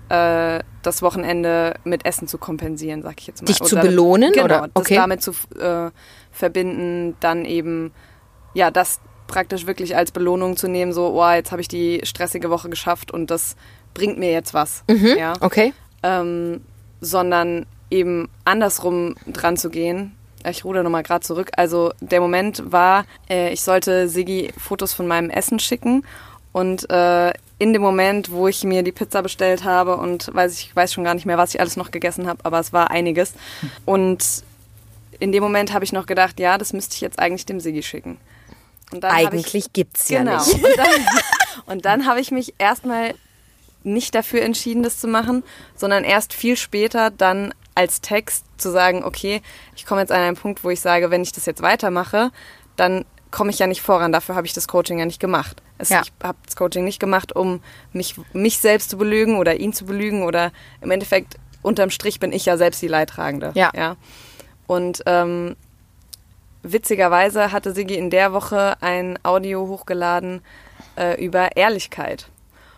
äh, 0.10 0.60
das 0.82 1.02
Wochenende 1.02 1.76
mit 1.84 2.06
Essen 2.06 2.28
zu 2.28 2.38
kompensieren, 2.38 3.02
sag 3.04 3.20
ich 3.20 3.28
jetzt 3.28 3.42
mal. 3.42 3.48
Dich 3.48 3.62
zu 3.62 3.76
Oder- 3.76 3.84
belohnen, 3.84 4.32
Genau, 4.34 4.46
oder? 4.46 4.70
Okay. 4.74 4.96
das 4.96 5.02
damit 5.04 5.22
zu 5.22 5.32
äh, 5.60 5.92
verbinden, 6.32 7.16
dann 7.20 7.46
eben, 7.46 7.92
ja, 8.54 8.72
das 8.72 9.00
praktisch 9.28 9.66
wirklich 9.66 9.96
als 9.96 10.12
Belohnung 10.12 10.58
zu 10.58 10.68
nehmen, 10.68 10.94
so, 10.94 11.08
oh, 11.20 11.32
jetzt 11.32 11.52
habe 11.52 11.62
ich 11.62 11.68
die 11.68 12.02
stressige 12.04 12.50
Woche 12.50 12.70
geschafft 12.70 13.12
und 13.12 13.32
das 13.32 13.56
bringt 13.94 14.18
mir 14.18 14.32
jetzt 14.32 14.54
was. 14.54 14.84
Mhm. 14.88 15.16
Ja 15.18 15.34
Okay. 15.40 15.74
ähm, 16.04 16.62
sondern 17.02 17.66
eben 17.92 18.30
andersrum 18.46 19.16
dran 19.28 19.58
zu 19.58 19.70
gehen. 19.70 20.16
Ich 20.50 20.66
ruder 20.66 20.84
nochmal 20.84 21.04
gerade 21.04 21.22
zurück. 21.26 21.52
Also 21.56 21.94
der 22.02 22.20
Moment 22.22 22.64
war, 22.72 23.06
äh, 23.30 23.54
ich 23.54 23.62
sollte 23.62 24.08
Sigi 24.10 24.52
Fotos 24.58 24.94
von 24.94 25.08
meinem 25.08 25.30
Essen 25.30 25.60
schicken 25.60 26.04
und 26.52 26.90
äh, 26.90 27.32
in 27.60 27.72
dem 27.72 27.82
Moment, 27.82 28.32
wo 28.32 28.48
ich 28.48 28.64
mir 28.64 28.84
die 28.84 28.92
Pizza 28.92 29.22
bestellt 29.22 29.64
habe 29.64 29.96
und 29.98 30.34
weiß 30.34 30.60
ich 30.60 30.76
weiß 30.76 30.92
schon 30.92 31.04
gar 31.06 31.14
nicht 31.14 31.26
mehr, 31.26 31.38
was 31.38 31.54
ich 31.54 31.62
alles 31.62 31.78
noch 31.78 31.92
gegessen 31.92 32.28
habe, 32.28 32.40
aber 32.44 32.60
es 32.60 32.74
war 32.74 32.92
einiges. 32.92 33.34
Und 33.86 34.44
in 35.20 35.32
dem 35.32 35.44
Moment 35.44 35.72
habe 35.74 35.86
ich 35.86 35.94
noch 35.94 36.06
gedacht, 36.08 36.40
ja, 36.40 36.58
das 36.58 36.74
müsste 36.74 36.96
ich 36.96 37.02
jetzt 37.02 37.20
eigentlich 37.20 37.46
dem 37.46 37.60
Sigi 37.62 37.84
schicken. 37.84 38.18
Und 38.94 39.04
dann 39.04 39.12
habe 39.12 39.22
ich, 39.22 39.28
Eigentlich 39.28 39.74
gibt's 39.74 40.10
ja 40.10 40.20
Genau. 40.20 40.38
nicht. 40.44 40.54
Und 40.54 40.78
dann, 40.78 41.08
und 41.66 41.86
dann 41.86 42.06
habe 42.08 42.20
ich 42.20 42.32
mich 42.32 42.54
erstmal 42.58 43.14
nicht 43.84 44.16
dafür 44.16 44.42
entschieden, 44.42 44.84
das 44.84 45.00
zu 45.00 45.08
machen, 45.08 45.44
sondern 45.76 46.04
erst 46.04 46.34
viel 46.34 46.56
später 46.56 47.12
dann 47.12 47.54
als 47.76 48.02
Text 48.02 48.46
zu 48.58 48.72
sagen, 48.72 49.04
okay, 49.04 49.42
ich 49.76 49.86
komme 49.86 50.02
jetzt 50.02 50.12
an 50.12 50.22
einen 50.22 50.38
Punkt, 50.38 50.64
wo 50.64 50.70
ich 50.70 50.80
sage, 50.80 51.12
wenn 51.12 51.22
ich 51.22 51.32
das 51.32 51.46
jetzt 51.46 51.62
weitermache, 51.62 52.32
dann 52.76 53.04
komme 53.32 53.50
ich 53.50 53.60
ja 53.60 53.68
nicht 53.68 53.82
voran. 53.82 54.12
Dafür 54.12 54.36
habe 54.36 54.46
ich 54.46 54.54
das 54.54 54.68
Coaching 54.68 55.00
ja 55.00 55.06
nicht 55.06 55.20
gemacht. 55.20 55.62
Es, 55.80 55.90
Ja. 55.90 56.02
Ich 56.06 56.12
habe 56.24 56.38
das 56.46 56.56
Coaching 56.56 56.84
nicht 56.86 57.00
gemacht, 57.00 57.36
um 57.36 57.62
mich, 57.92 58.16
mich 58.32 58.60
selbst 58.60 58.92
zu 58.92 58.98
belügen 58.98 59.38
oder 59.38 59.56
ihn 59.60 59.74
zu 59.74 59.86
belügen 59.86 60.24
oder 60.24 60.52
im 60.82 60.92
Endeffekt 60.92 61.38
unterm 61.64 61.90
Strich 61.90 62.20
bin 62.20 62.32
ich 62.32 62.46
ja 62.46 62.58
selbst 62.58 62.82
die 62.82 62.88
Leidtragende. 62.88 63.52
Ja. 63.56 63.72
ja. 63.76 63.96
Und 64.68 65.02
ähm, 65.08 65.56
witzigerweise 66.64 67.52
hatte 67.52 67.74
Sigi 67.74 67.96
in 67.96 68.10
der 68.10 68.34
Woche 68.34 68.76
ein 68.82 69.20
Audio 69.24 69.68
hochgeladen 69.68 70.42
äh, 70.98 71.24
über 71.24 71.56
Ehrlichkeit. 71.56 72.28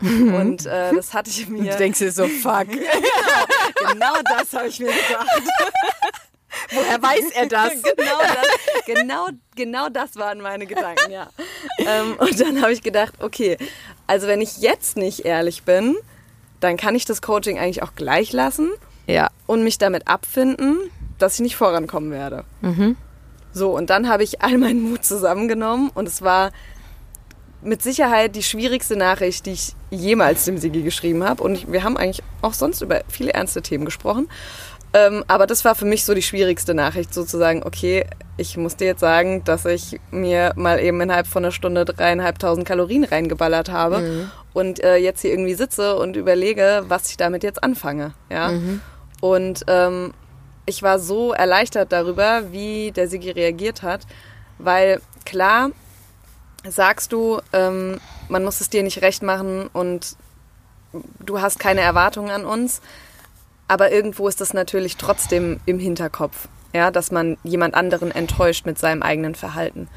Und 0.02 0.66
äh, 0.66 0.94
das 0.94 1.14
hatte 1.14 1.30
ich 1.30 1.48
mir. 1.48 1.72
Du 1.72 1.78
denkst 1.78 2.00
dir 2.00 2.12
so, 2.12 2.28
fuck. 2.28 2.68
genau 3.90 4.14
das 4.38 4.54
habe 4.54 4.68
ich 4.68 4.80
mir 4.80 4.88
gedacht. 4.92 5.28
Woher 6.72 7.02
weiß 7.02 7.32
er 7.34 7.46
das? 7.48 7.70
genau, 7.82 8.18
das 8.20 8.86
genau, 8.86 9.28
genau 9.56 9.90
das 9.90 10.16
waren 10.16 10.42
meine 10.42 10.66
Gedanken, 10.66 11.12
ja. 11.12 11.30
Ähm, 11.80 12.16
und 12.18 12.40
dann 12.40 12.62
habe 12.62 12.74
ich 12.74 12.82
gedacht, 12.82 13.14
okay, 13.20 13.58
also 14.08 14.28
wenn 14.28 14.42
ich 14.42 14.58
jetzt 14.58 14.98
nicht 14.98 15.22
ehrlich 15.22 15.64
bin, 15.64 15.96
dann 16.60 16.78
kann 16.78 16.96
ich 16.96 17.06
das 17.06 17.22
Coaching 17.22 17.60
eigentlich 17.60 17.84
auch 17.84 17.96
gleich 17.96 18.32
lassen 18.32 18.72
Ja. 19.08 19.30
und 19.48 19.64
mich 19.64 19.78
damit 19.78 20.08
abfinden, 20.08 20.78
dass 21.20 21.36
ich 21.36 21.42
nicht 21.42 21.56
vorankommen 21.56 22.12
werde. 22.12 22.46
So, 23.56 23.72
und 23.72 23.90
dann 23.90 24.10
habe 24.10 24.24
ich 24.24 24.42
all 24.42 24.58
meinen 24.58 24.82
Mut 24.82 25.06
zusammengenommen 25.06 25.90
und 25.96 26.10
es 26.10 26.22
war 26.22 26.52
mit 27.62 27.82
Sicherheit 27.82 28.36
die 28.36 28.44
schwierigste 28.44 28.98
Nachricht, 28.98 29.46
die 29.46 29.54
ich 29.54 29.76
jemals 29.90 30.44
dem 30.44 30.58
Sigi 30.58 30.82
geschrieben 30.82 31.24
habe. 31.24 31.42
Und 31.42 31.56
ich, 31.56 31.72
wir 31.72 31.84
haben 31.84 31.96
eigentlich 31.96 32.22
auch 32.42 32.54
sonst 32.54 32.82
über 32.82 33.02
viele 33.08 33.34
ernste 33.34 33.62
Themen 33.62 33.86
gesprochen. 33.86 34.28
Ähm, 34.94 35.24
aber 35.30 35.48
das 35.48 35.64
war 35.64 35.74
für 35.74 35.86
mich 35.86 36.04
so 36.04 36.14
die 36.14 36.22
schwierigste 36.22 36.74
Nachricht, 36.74 37.14
sozusagen, 37.14 37.64
okay, 37.64 38.06
ich 38.36 38.58
muss 38.58 38.76
dir 38.76 38.88
jetzt 38.88 39.00
sagen, 39.00 39.46
dass 39.46 39.64
ich 39.64 40.02
mir 40.12 40.52
mal 40.58 40.82
eben 40.82 41.00
innerhalb 41.00 41.26
von 41.26 41.46
einer 41.46 41.54
Stunde 41.54 41.86
dreieinhalbtausend 41.86 42.68
Kalorien 42.68 43.06
reingeballert 43.06 43.72
habe 43.72 44.30
und 44.54 44.84
äh, 44.84 44.98
jetzt 44.98 45.22
hier 45.22 45.32
irgendwie 45.32 45.54
sitze 45.54 45.96
und 45.96 46.18
überlege, 46.18 46.84
was 46.90 47.10
ich 47.10 47.16
damit 47.16 47.44
jetzt 47.44 47.64
anfange. 47.64 48.14
Ja? 48.30 48.52
Und 49.22 49.64
ähm, 49.68 50.14
ich 50.66 50.84
war 50.84 51.00
so 51.00 51.34
erleichtert 51.34 51.92
darüber, 51.92 52.52
wie 52.52 52.92
der 52.92 53.08
Sigi 53.08 53.32
reagiert 53.32 53.84
hat, 53.84 54.02
weil 54.58 55.02
klar 55.26 55.72
sagst 56.68 57.12
du, 57.12 57.42
ähm, 57.54 58.00
man 58.30 58.44
muss 58.44 58.62
es 58.62 58.70
dir 58.70 58.84
nicht 58.84 59.02
recht 59.02 59.22
machen 59.24 59.70
und 59.72 60.16
du 61.20 61.42
hast 61.42 61.60
keine 61.60 61.82
Erwartungen 61.82 62.32
an 62.32 62.46
uns, 62.46 62.82
aber 63.68 63.92
irgendwo 63.92 64.28
ist 64.28 64.42
das 64.42 64.54
natürlich 64.54 64.98
trotzdem 64.98 65.60
im 65.66 65.80
Hinterkopf, 65.80 66.48
ja, 66.74 66.92
dass 66.92 67.12
man 67.12 67.38
jemand 67.44 67.76
anderen 67.76 68.12
enttäuscht 68.12 68.66
mit 68.66 68.80
seinem 68.80 69.04
eigenen 69.04 69.36
Verhalten. 69.36 69.88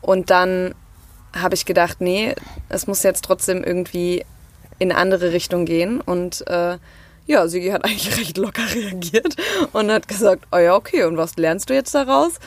Und 0.00 0.30
dann 0.30 0.74
habe 1.34 1.54
ich 1.54 1.66
gedacht, 1.66 2.00
nee, 2.00 2.34
es 2.68 2.86
muss 2.86 3.02
jetzt 3.02 3.24
trotzdem 3.24 3.64
irgendwie 3.64 4.24
in 4.78 4.90
eine 4.90 5.00
andere 5.00 5.32
Richtung 5.32 5.64
gehen 5.64 6.00
und 6.00 6.46
äh, 6.48 6.78
ja, 7.26 7.48
Sigi 7.48 7.68
hat 7.68 7.84
eigentlich 7.84 8.16
recht 8.18 8.36
locker 8.36 8.62
reagiert 8.74 9.36
und 9.72 9.90
hat 9.90 10.08
gesagt, 10.08 10.46
oh 10.52 10.58
ja, 10.58 10.74
okay, 10.74 11.04
und 11.04 11.16
was 11.16 11.36
lernst 11.36 11.70
du 11.70 11.74
jetzt 11.74 11.94
daraus? 11.94 12.38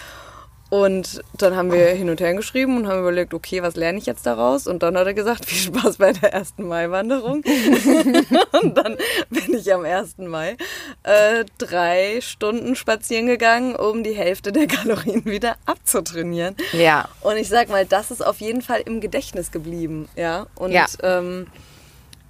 Und 0.69 1.21
dann 1.37 1.55
haben 1.55 1.71
wir 1.71 1.87
hin 1.87 2.09
und 2.09 2.19
her 2.19 2.33
geschrieben 2.33 2.75
und 2.75 2.87
haben 2.87 2.99
überlegt, 2.99 3.33
okay, 3.33 3.63
was 3.63 3.77
lerne 3.77 3.99
ich 3.99 4.05
jetzt 4.05 4.25
daraus? 4.25 4.67
Und 4.67 4.83
dann 4.83 4.97
hat 4.97 5.07
er 5.07 5.13
gesagt, 5.13 5.45
viel 5.49 5.73
Spaß 5.73 5.97
bei 5.97 6.11
der 6.11 6.33
ersten 6.33 6.67
Mai-Wanderung. 6.67 7.35
und 8.61 8.77
dann 8.77 8.97
bin 9.29 9.53
ich 9.53 9.73
am 9.73 9.85
1. 9.85 10.17
Mai 10.17 10.57
äh, 11.03 11.45
drei 11.57 12.19
Stunden 12.19 12.75
spazieren 12.75 13.27
gegangen, 13.27 13.77
um 13.77 14.03
die 14.03 14.11
Hälfte 14.11 14.51
der 14.51 14.67
Kalorien 14.67 15.23
wieder 15.23 15.55
abzutrainieren. 15.65 16.57
Ja. 16.73 17.07
Und 17.21 17.37
ich 17.37 17.47
sag 17.47 17.69
mal, 17.69 17.85
das 17.85 18.11
ist 18.11 18.25
auf 18.25 18.41
jeden 18.41 18.61
Fall 18.61 18.81
im 18.81 18.99
Gedächtnis 18.99 19.51
geblieben, 19.51 20.09
ja. 20.17 20.47
Und 20.55 20.73
Ja. 20.73 20.85
Ähm, 21.01 21.47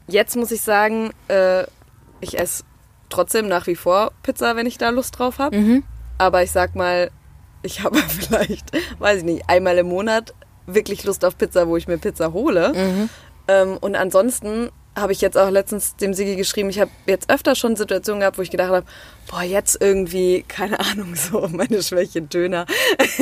jetzt 0.08 0.36
muss 0.36 0.52
ich 0.52 0.62
sagen, 0.62 1.12
äh, 1.28 1.64
ich 2.22 2.40
esse 2.40 2.64
trotzdem 3.10 3.48
nach 3.48 3.68
wie 3.68 3.76
vor 3.76 4.12
Pizza, 4.24 4.56
wenn 4.56 4.66
ich 4.66 4.78
da 4.78 4.90
Lust 4.90 5.18
drauf 5.18 5.40
habe. 5.40 5.56
Aber 6.18 6.44
ich 6.44 6.52
sag 6.52 6.76
mal, 6.76 7.12
ich 7.64 7.82
habe 7.84 7.98
vielleicht, 7.98 8.72
weiß 9.00 9.20
ich 9.20 9.24
nicht, 9.24 9.50
einmal 9.50 9.78
im 9.78 9.88
Monat 9.88 10.34
wirklich 10.66 11.04
Lust 11.04 11.24
auf 11.24 11.38
Pizza, 11.38 11.68
wo 11.68 11.78
ich 11.78 11.88
mir 11.88 11.98
Pizza 11.98 12.34
hole. 12.34 12.74
Ähm, 13.48 13.78
und 13.80 13.96
ansonsten 13.96 14.70
habe 14.98 15.14
ich 15.14 15.22
jetzt 15.22 15.38
auch 15.38 15.50
letztens 15.50 15.96
dem 15.96 16.14
Sigi 16.14 16.36
geschrieben, 16.36 16.70
ich 16.70 16.80
habe 16.80 16.92
jetzt 17.06 17.30
öfter 17.30 17.56
schon 17.56 17.76
Situationen 17.76 18.20
gehabt, 18.20 18.38
wo 18.38 18.42
ich 18.42 18.50
gedacht 18.50 18.70
habe, 18.70 18.86
boah, 19.30 19.44
jetzt 19.44 19.80
irgendwie, 19.80 20.44
keine 20.48 20.80
Ahnung, 20.80 21.16
so 21.16 21.48
meine 21.52 21.84
Schwäche 21.84 22.22
Döner. 22.22 22.66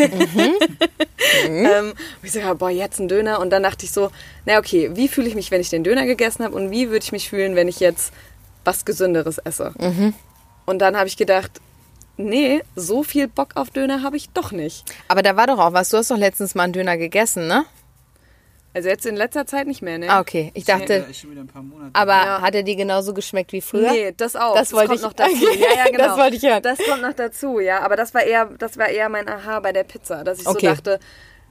ähm, 1.46 1.94
wo 1.94 2.26
ich 2.26 2.32
gesagt 2.32 2.46
habe, 2.46 2.58
boah, 2.58 2.70
jetzt 2.70 3.00
ein 3.00 3.08
Döner. 3.08 3.40
Und 3.40 3.50
dann 3.50 3.64
dachte 3.64 3.86
ich 3.86 3.92
so, 3.92 4.10
na 4.46 4.58
okay, 4.58 4.92
wie 4.94 5.08
fühle 5.08 5.28
ich 5.28 5.36
mich, 5.36 5.52
wenn 5.52 5.62
ich 5.62 5.70
den 5.70 5.84
Döner 5.84 6.06
gegessen 6.06 6.44
habe 6.44 6.56
und 6.56 6.72
wie 6.72 6.90
würde 6.90 7.04
ich 7.04 7.12
mich 7.12 7.30
fühlen, 7.30 7.56
wenn 7.56 7.68
ich 7.68 7.80
jetzt 7.80 8.14
was 8.66 8.84
Gesünderes 8.86 9.38
esse? 9.38 9.74
Und 10.66 10.80
dann 10.80 10.98
habe 10.98 11.08
ich 11.08 11.16
gedacht, 11.18 11.62
nee, 12.18 12.62
so 12.76 13.04
viel 13.04 13.28
Bock 13.28 13.50
auf 13.56 13.70
Döner 13.70 14.02
habe 14.04 14.18
ich 14.18 14.30
doch 14.32 14.52
nicht. 14.52 14.84
Aber 15.08 15.22
da 15.22 15.36
war 15.38 15.48
doch 15.48 15.60
auch 15.60 15.74
was. 15.74 15.90
Du 15.90 15.98
hast 15.98 16.12
doch 16.12 16.18
letztens 16.18 16.56
mal 16.56 16.64
einen 16.64 16.74
Döner 16.74 16.98
gegessen, 16.98 17.48
ne? 17.48 17.66
Also 18.74 18.90
jetzt 18.90 19.06
in 19.06 19.16
letzter 19.16 19.46
Zeit 19.46 19.68
nicht 19.68 19.82
mehr, 19.82 19.98
ne? 19.98 20.10
Ah, 20.10 20.20
okay. 20.20 20.52
Ich 20.54 20.66
dachte, 20.66 20.96
ist 21.10 21.22
schon 21.22 21.32
wieder 21.32 21.40
ein 21.42 21.48
paar 21.48 21.62
Monate. 21.62 21.92
aber 21.94 22.12
Ja. 22.12 22.42
hat 22.42 22.56
er 22.56 22.64
dir 22.64 22.76
genauso 22.76 23.14
geschmeckt 23.14 23.54
wie 23.54 23.62
früher? 23.62 23.90
Nee, 23.90 24.14
das 24.18 24.36
auch. 24.36 24.54
Das 24.54 24.74
wollte 24.74 24.88
kommt 24.88 25.00
ich- 25.00 25.06
noch 25.06 25.14
dazu. 25.14 25.32
Okay, 25.34 25.60
Ja, 25.62 25.86
ja, 25.86 25.86
genau. 25.92 26.08
das 26.10 26.18
wollte 26.18 26.36
ich 26.36 26.44
hören. 26.44 26.62
Das 26.62 26.80
kommt 26.80 27.02
noch 27.02 27.14
dazu, 27.14 27.60
ja. 27.62 27.80
Aber 27.86 27.96
das 27.96 28.14
war 28.14 28.24
eher, 28.24 28.48
das 28.58 28.78
war 28.78 28.90
eher 28.90 29.08
mein 29.08 29.30
Aha 29.30 29.62
bei 29.62 29.72
der 29.72 29.86
Pizza, 29.86 30.26
dass 30.26 30.40
ich 30.42 30.48
Okay. 30.48 30.68
so 30.68 30.74
dachte, 30.76 31.00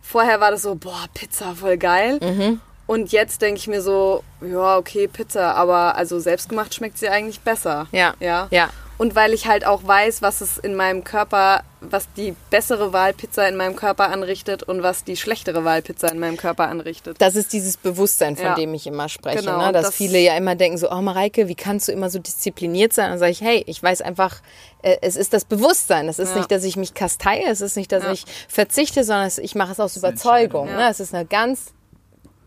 vorher 0.03 0.39
war 0.41 0.51
das 0.51 0.61
so, 0.63 0.75
boah, 0.75 1.07
Pizza, 1.15 1.55
voll 1.55 1.79
geil. 1.79 2.19
Mhm. 2.21 2.61
Und 2.87 3.13
jetzt 3.13 3.41
denke 3.43 3.59
ich 3.59 3.67
mir 3.67 3.81
so, 3.81 4.23
ja, 4.43 4.77
okay, 4.77 5.09
Pizza, 5.09 5.55
aber 5.55 5.97
also 5.97 6.19
selbstgemacht 6.21 6.75
schmeckt 6.75 6.99
sie 6.99 7.09
eigentlich 7.09 7.41
besser. 7.41 7.87
Ja. 7.93 8.15
Ja. 8.21 8.49
Ja. 8.51 8.69
Und 8.97 9.17
weil 9.17 9.33
ich 9.33 9.49
halt 9.49 9.67
auch 9.67 9.83
weiß, 9.85 10.23
was 10.23 10.41
es 10.41 10.57
in 10.57 10.77
meinem 10.77 11.03
Körper, 11.03 11.65
was 11.81 12.07
die 12.17 12.37
bessere 12.51 12.93
Wahl 12.93 13.13
Pizza 13.13 13.49
in 13.49 13.57
meinem 13.57 13.75
Körper 13.75 14.09
anrichtet 14.11 14.63
und 14.63 14.85
was 14.85 15.03
die 15.03 15.17
schlechtere 15.17 15.65
Wahl 15.65 15.83
Pizza 15.83 16.13
in 16.13 16.21
meinem 16.21 16.37
Körper 16.37 16.69
anrichtet. 16.69 17.17
Das 17.21 17.35
ist 17.35 17.53
dieses 17.53 17.77
Bewusstsein, 17.77 18.37
von 18.37 18.45
Ja. 18.47 18.55
dem 18.55 18.73
ich 18.73 18.87
immer 18.87 19.09
spreche. 19.09 19.39
Genau, 19.41 19.59
ne? 19.67 19.73
Dass 19.73 19.87
das- 19.87 19.95
viele 19.97 20.19
ja 20.21 20.37
immer 20.37 20.55
denken 20.55 20.79
so, 20.79 20.93
oh 20.93 21.01
Mareike, 21.01 21.49
wie 21.49 21.57
kannst 21.57 21.89
du 21.89 21.93
immer 21.93 22.09
so 22.09 22.21
diszipliniert 22.21 22.93
sein? 22.93 23.11
Und 23.11 23.19
sage 23.19 23.33
ich, 23.33 23.41
hey, 23.41 23.65
ich 23.67 23.83
weiß 23.83 24.01
einfach, 24.01 24.37
äh, 24.83 24.99
es 25.03 25.17
ist 25.17 25.33
das 25.33 25.45
Bewusstsein. 25.45 26.09
Es 26.09 26.21
ist 26.21 26.31
Ja. 26.31 26.37
nicht, 26.37 26.51
dass 26.53 26.63
ich 26.63 26.77
mich 26.77 26.95
kasteie, 26.95 27.47
es 27.49 27.63
ist 27.63 27.77
nicht, 27.77 27.91
dass 27.91 28.05
Ja. 28.05 28.13
ich 28.13 28.25
verzichte, 28.49 29.03
sondern 29.03 29.29
ich 29.39 29.55
mache 29.57 29.73
es 29.73 29.81
aus 29.81 29.97
Überzeugung. 29.97 30.67
Ne? 30.67 30.89
Es 30.89 31.01
ist 31.01 31.13
eine 31.15 31.25
ganz 31.27 31.73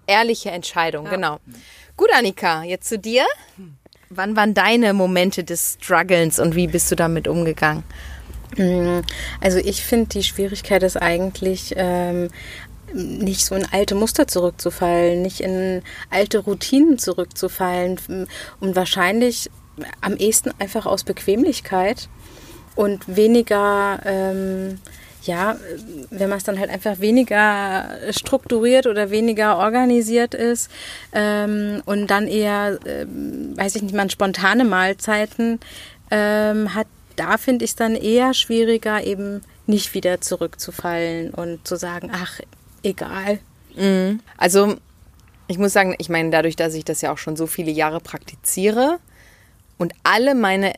ehrliche 0.07 0.51
Entscheidung, 0.51 1.05
genau. 1.05 1.39
Gut, 1.95 2.09
Annika, 2.13 2.63
jetzt 2.63 2.89
zu 2.89 2.97
dir. 2.97 3.25
Wann 4.09 4.35
waren 4.35 4.53
deine 4.53 4.93
Momente 4.93 5.43
des 5.43 5.77
Strugglens 5.81 6.39
und 6.39 6.55
wie 6.55 6.67
bist 6.67 6.89
du 6.91 6.95
damit 6.95 7.27
umgegangen? 7.27 7.83
Also 9.41 9.57
ich 9.57 9.83
finde, 9.83 10.09
die 10.09 10.23
Schwierigkeit 10.23 10.81
ist 10.83 10.97
eigentlich, 10.97 11.73
ähm, 11.75 12.29
nicht 12.93 13.45
so 13.45 13.55
in 13.55 13.65
alte 13.65 13.95
Muster 13.95 14.27
zurückzufallen, 14.27 15.21
nicht 15.21 15.41
in 15.41 15.81
alte 16.09 16.39
Routinen 16.39 16.97
zurückzufallen 16.97 17.99
und 18.61 18.75
wahrscheinlich 18.75 19.49
am 20.01 20.15
ehesten 20.15 20.51
einfach 20.59 20.85
aus 20.85 21.03
Bequemlichkeit 21.03 22.07
und 22.75 23.15
weniger 23.15 23.99
ähm, 24.05 24.79
ja, 25.27 25.57
wenn 26.09 26.29
man 26.29 26.37
es 26.37 26.43
dann 26.43 26.59
halt 26.59 26.69
einfach 26.69 26.99
weniger 26.99 27.89
strukturiert 28.11 28.87
oder 28.87 29.11
weniger 29.11 29.57
organisiert 29.57 30.33
ist 30.33 30.71
ähm, 31.13 31.81
und 31.85 32.07
dann 32.07 32.27
eher, 32.27 32.79
ähm, 32.85 33.55
weiß 33.55 33.75
ich 33.75 33.81
nicht, 33.83 33.93
man 33.93 34.09
spontane 34.09 34.65
Mahlzeiten 34.65 35.59
ähm, 36.09 36.73
hat, 36.73 36.87
da 37.15 37.37
finde 37.37 37.65
ich 37.65 37.71
es 37.71 37.75
dann 37.75 37.95
eher 37.95 38.33
schwieriger, 38.33 39.03
eben 39.03 39.41
nicht 39.65 39.93
wieder 39.93 40.21
zurückzufallen 40.21 41.31
und 41.31 41.67
zu 41.67 41.75
sagen, 41.75 42.09
ach, 42.13 42.39
egal. 42.83 43.39
Mhm. 43.75 44.21
Also 44.37 44.77
ich 45.47 45.57
muss 45.57 45.73
sagen, 45.73 45.95
ich 45.97 46.09
meine, 46.09 46.29
dadurch, 46.29 46.55
dass 46.55 46.73
ich 46.73 46.85
das 46.85 47.01
ja 47.01 47.11
auch 47.11 47.17
schon 47.17 47.35
so 47.35 47.47
viele 47.47 47.71
Jahre 47.71 47.99
praktiziere 47.99 48.99
und 49.77 49.93
alle 50.03 50.35
meine 50.35 50.73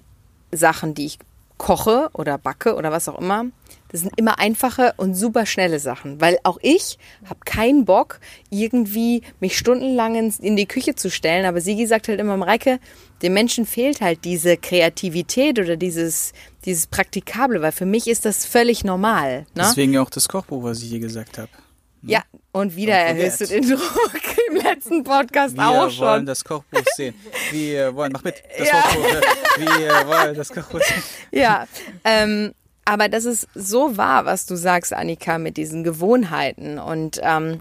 Sachen, 0.52 0.94
die 0.94 1.06
ich 1.06 1.20
koche 1.58 2.10
oder 2.14 2.38
backe 2.38 2.76
oder 2.76 2.92
was 2.92 3.08
auch 3.08 3.20
immer, 3.20 3.46
das 3.90 4.02
sind 4.02 4.14
immer 4.18 4.40
einfache 4.40 4.94
und 4.98 5.16
super 5.16 5.46
schnelle 5.46 5.80
Sachen, 5.80 6.22
weil 6.22 6.38
auch 6.44 6.58
ich 6.62 6.98
habe 7.26 7.40
keinen 7.46 7.86
Bock, 7.86 8.20
irgendwie 8.50 9.24
mich 9.40 9.58
stundenlang 9.58 10.16
in 10.16 10.56
die 10.56 10.68
Küche 10.68 10.96
zu 10.96 11.10
stellen. 11.10 11.46
Aber 11.46 11.60
Sigi 11.60 11.86
sagt 11.88 12.08
halt 12.08 12.20
immer, 12.20 12.38
Mareike, 12.38 12.80
dem 13.22 13.34
Menschen 13.34 13.66
fehlt 13.66 14.02
halt 14.02 14.24
diese 14.24 14.58
Kreativität 14.58 15.60
oder 15.60 15.76
dieses, 15.76 16.34
dieses 16.66 16.88
Praktikable, 16.88 17.62
weil 17.62 17.72
für 17.72 17.86
mich 17.86 18.08
ist 18.08 18.26
das 18.26 18.46
völlig 18.46 18.84
normal. 18.84 19.40
Ne? 19.40 19.46
Deswegen 19.56 19.98
auch 19.98 20.10
das 20.10 20.28
Kochbuch, 20.28 20.64
was 20.64 20.82
ich 20.82 20.90
hier 20.90 21.00
gesagt 21.00 21.38
habe. 21.38 21.50
Ne? 22.02 22.14
Ja, 22.14 22.24
und 22.54 22.76
wieder 22.76 22.94
erhöhst 22.94 23.42
du 23.42 23.48
den 23.48 23.68
Druck 23.68 23.82
im 24.50 24.56
letzten 24.56 25.04
Podcast 25.04 25.58
wir 25.58 25.68
auch 25.68 25.90
schon. 25.90 26.00
Wir 26.00 26.08
wollen 26.08 26.26
das 26.26 26.46
Kochbuch 26.46 26.84
sehen. 26.96 27.14
Wir 27.52 27.94
wollen, 27.94 28.12
mach 28.14 28.24
mit, 28.24 28.36
das 28.58 28.68
ja. 28.68 28.82
Kochbuch. 28.82 29.22
Wir 29.58 30.08
wollen 30.08 30.36
das 30.36 30.50
Kochbuch 30.50 30.82
sehen. 30.88 31.04
Ja, 31.32 31.68
ähm, 32.06 32.54
aber 32.90 33.08
das 33.08 33.26
ist 33.26 33.48
so 33.54 33.98
wahr, 33.98 34.26
was 34.26 34.48
du 34.48 34.56
sagst, 34.56 34.94
Annika, 34.94 35.38
mit 35.38 35.58
diesen 35.58 35.84
Gewohnheiten 35.84 36.80
und 36.80 37.20
ähm, 37.22 37.60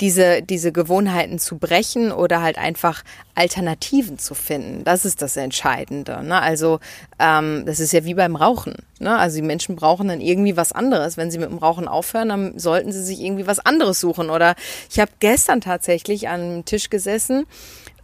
diese, 0.00 0.40
diese 0.40 0.72
Gewohnheiten 0.72 1.38
zu 1.38 1.58
brechen 1.58 2.10
oder 2.10 2.40
halt 2.40 2.56
einfach 2.56 3.04
Alternativen 3.34 4.18
zu 4.18 4.34
finden. 4.34 4.82
Das 4.82 5.04
ist 5.04 5.20
das 5.20 5.36
Entscheidende. 5.36 6.24
Ne? 6.24 6.40
Also 6.40 6.80
ähm, 7.18 7.64
das 7.66 7.80
ist 7.80 7.92
ja 7.92 8.06
wie 8.06 8.14
beim 8.14 8.34
Rauchen. 8.34 8.76
Ne? 8.98 9.14
Also 9.14 9.36
die 9.36 9.42
Menschen 9.42 9.76
brauchen 9.76 10.08
dann 10.08 10.22
irgendwie 10.22 10.56
was 10.56 10.72
anderes. 10.72 11.18
Wenn 11.18 11.30
sie 11.30 11.38
mit 11.38 11.50
dem 11.50 11.58
Rauchen 11.58 11.86
aufhören, 11.86 12.30
dann 12.30 12.58
sollten 12.58 12.92
sie 12.92 13.02
sich 13.02 13.20
irgendwie 13.20 13.46
was 13.46 13.60
anderes 13.60 14.00
suchen. 14.00 14.30
Oder 14.30 14.54
ich 14.90 15.00
habe 15.00 15.12
gestern 15.20 15.60
tatsächlich 15.60 16.28
an 16.28 16.40
einem 16.40 16.64
Tisch 16.64 16.88
gesessen 16.88 17.44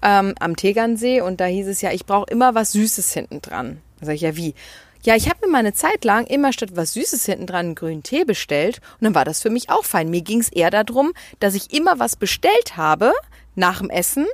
ähm, 0.03 0.35
am 0.39 0.55
Tegernsee 0.55 1.23
und 1.23 1.41
da 1.41 1.47
hieß 1.47 1.67
es 1.67 1.81
ja, 1.81 1.93
ich 1.93 2.05
brauche 2.05 2.31
immer 2.31 2.55
was 2.55 2.73
Süßes 2.73 3.11
hinten 3.15 3.41
dran. 3.41 3.81
Da 4.01 4.07
sag 4.07 4.15
ich 4.17 4.23
ja, 4.23 4.37
wie? 4.37 4.55
Ja, 5.03 5.17
ich 5.17 5.31
habe 5.31 5.47
mir 5.47 5.51
meine 5.51 5.73
Zeit 5.73 6.05
lang 6.05 6.27
immer 6.27 6.53
statt 6.53 6.71
was 6.75 6.93
Süßes 6.93 7.25
hinten 7.25 7.47
dran 7.47 7.67
einen 7.67 7.75
grünen 7.75 8.03
Tee 8.03 8.25
bestellt 8.25 8.81
und 9.01 9.05
dann 9.05 9.15
war 9.15 9.25
das 9.25 9.41
für 9.41 9.49
mich 9.49 9.71
auch 9.71 9.85
fein. 9.85 10.11
Mir 10.11 10.21
ging 10.21 10.41
es 10.41 10.51
eher 10.51 10.71
darum, 10.71 11.13
dass 11.39 11.55
ich 11.55 11.73
immer 11.73 11.99
was 11.99 12.17
bestellt 12.17 12.77
habe 12.77 13.13
nach 13.55 13.79
dem 13.79 13.89
Essen 13.89 14.27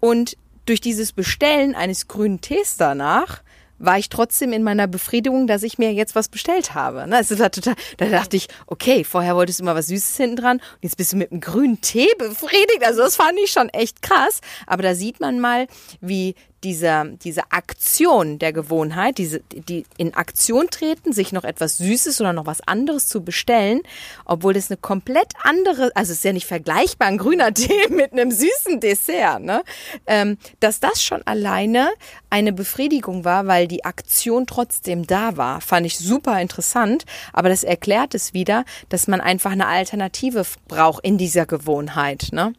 und 0.00 0.36
durch 0.66 0.80
dieses 0.80 1.12
Bestellen 1.12 1.76
eines 1.76 2.08
grünen 2.08 2.40
Tees 2.40 2.76
danach 2.76 3.42
war 3.80 3.98
ich 3.98 4.10
trotzdem 4.10 4.52
in 4.52 4.62
meiner 4.62 4.86
Befriedigung, 4.86 5.46
dass 5.46 5.62
ich 5.62 5.78
mir 5.78 5.92
jetzt 5.92 6.14
was 6.14 6.28
bestellt 6.28 6.74
habe. 6.74 7.06
Ne? 7.08 7.16
Also 7.16 7.38
war 7.38 7.50
total, 7.50 7.74
da 7.96 8.06
dachte 8.06 8.36
ich, 8.36 8.48
okay, 8.66 9.04
vorher 9.04 9.36
wolltest 9.36 9.58
du 9.58 9.64
immer 9.64 9.74
was 9.74 9.86
Süßes 9.86 10.16
hinten 10.16 10.36
dran 10.36 10.56
und 10.58 10.82
jetzt 10.82 10.96
bist 10.98 11.12
du 11.12 11.16
mit 11.16 11.32
einem 11.32 11.40
grünen 11.40 11.80
Tee 11.80 12.10
befriedigt. 12.18 12.84
Also 12.84 13.00
das 13.00 13.16
fand 13.16 13.38
ich 13.42 13.50
schon 13.50 13.70
echt 13.70 14.02
krass. 14.02 14.40
Aber 14.66 14.82
da 14.82 14.94
sieht 14.94 15.20
man 15.20 15.40
mal, 15.40 15.66
wie 16.00 16.34
diese, 16.64 17.16
diese 17.22 17.50
Aktion 17.50 18.38
der 18.38 18.52
Gewohnheit, 18.52 19.18
diese, 19.18 19.40
die 19.40 19.84
in 19.96 20.14
Aktion 20.14 20.68
treten, 20.70 21.12
sich 21.12 21.32
noch 21.32 21.44
etwas 21.44 21.78
Süßes 21.78 22.20
oder 22.20 22.32
noch 22.32 22.46
was 22.46 22.60
anderes 22.60 23.08
zu 23.08 23.22
bestellen, 23.22 23.80
obwohl 24.24 24.52
das 24.52 24.70
eine 24.70 24.76
komplett 24.76 25.32
andere, 25.42 25.90
also 25.94 26.12
es 26.12 26.18
ist 26.18 26.24
ja 26.24 26.32
nicht 26.32 26.46
vergleichbar, 26.46 27.08
ein 27.08 27.18
grüner 27.18 27.54
Tee 27.54 27.88
mit 27.88 28.12
einem 28.12 28.30
süßen 28.30 28.80
Dessert, 28.80 29.40
ne? 29.40 29.62
Ähm, 30.06 30.38
dass 30.60 30.80
das 30.80 31.02
schon 31.02 31.22
alleine 31.22 31.88
eine 32.28 32.52
Befriedigung 32.52 33.24
war, 33.24 33.46
weil 33.46 33.66
die 33.66 33.84
Aktion 33.84 34.46
trotzdem 34.46 35.06
da 35.06 35.36
war, 35.36 35.60
fand 35.60 35.86
ich 35.86 35.98
super 35.98 36.40
interessant, 36.40 37.04
aber 37.32 37.48
das 37.48 37.64
erklärt 37.64 38.14
es 38.14 38.34
wieder, 38.34 38.64
dass 38.88 39.08
man 39.08 39.20
einfach 39.20 39.52
eine 39.52 39.66
Alternative 39.66 40.44
braucht 40.68 41.04
in 41.04 41.16
dieser 41.16 41.46
Gewohnheit, 41.46 42.28
ne? 42.32 42.52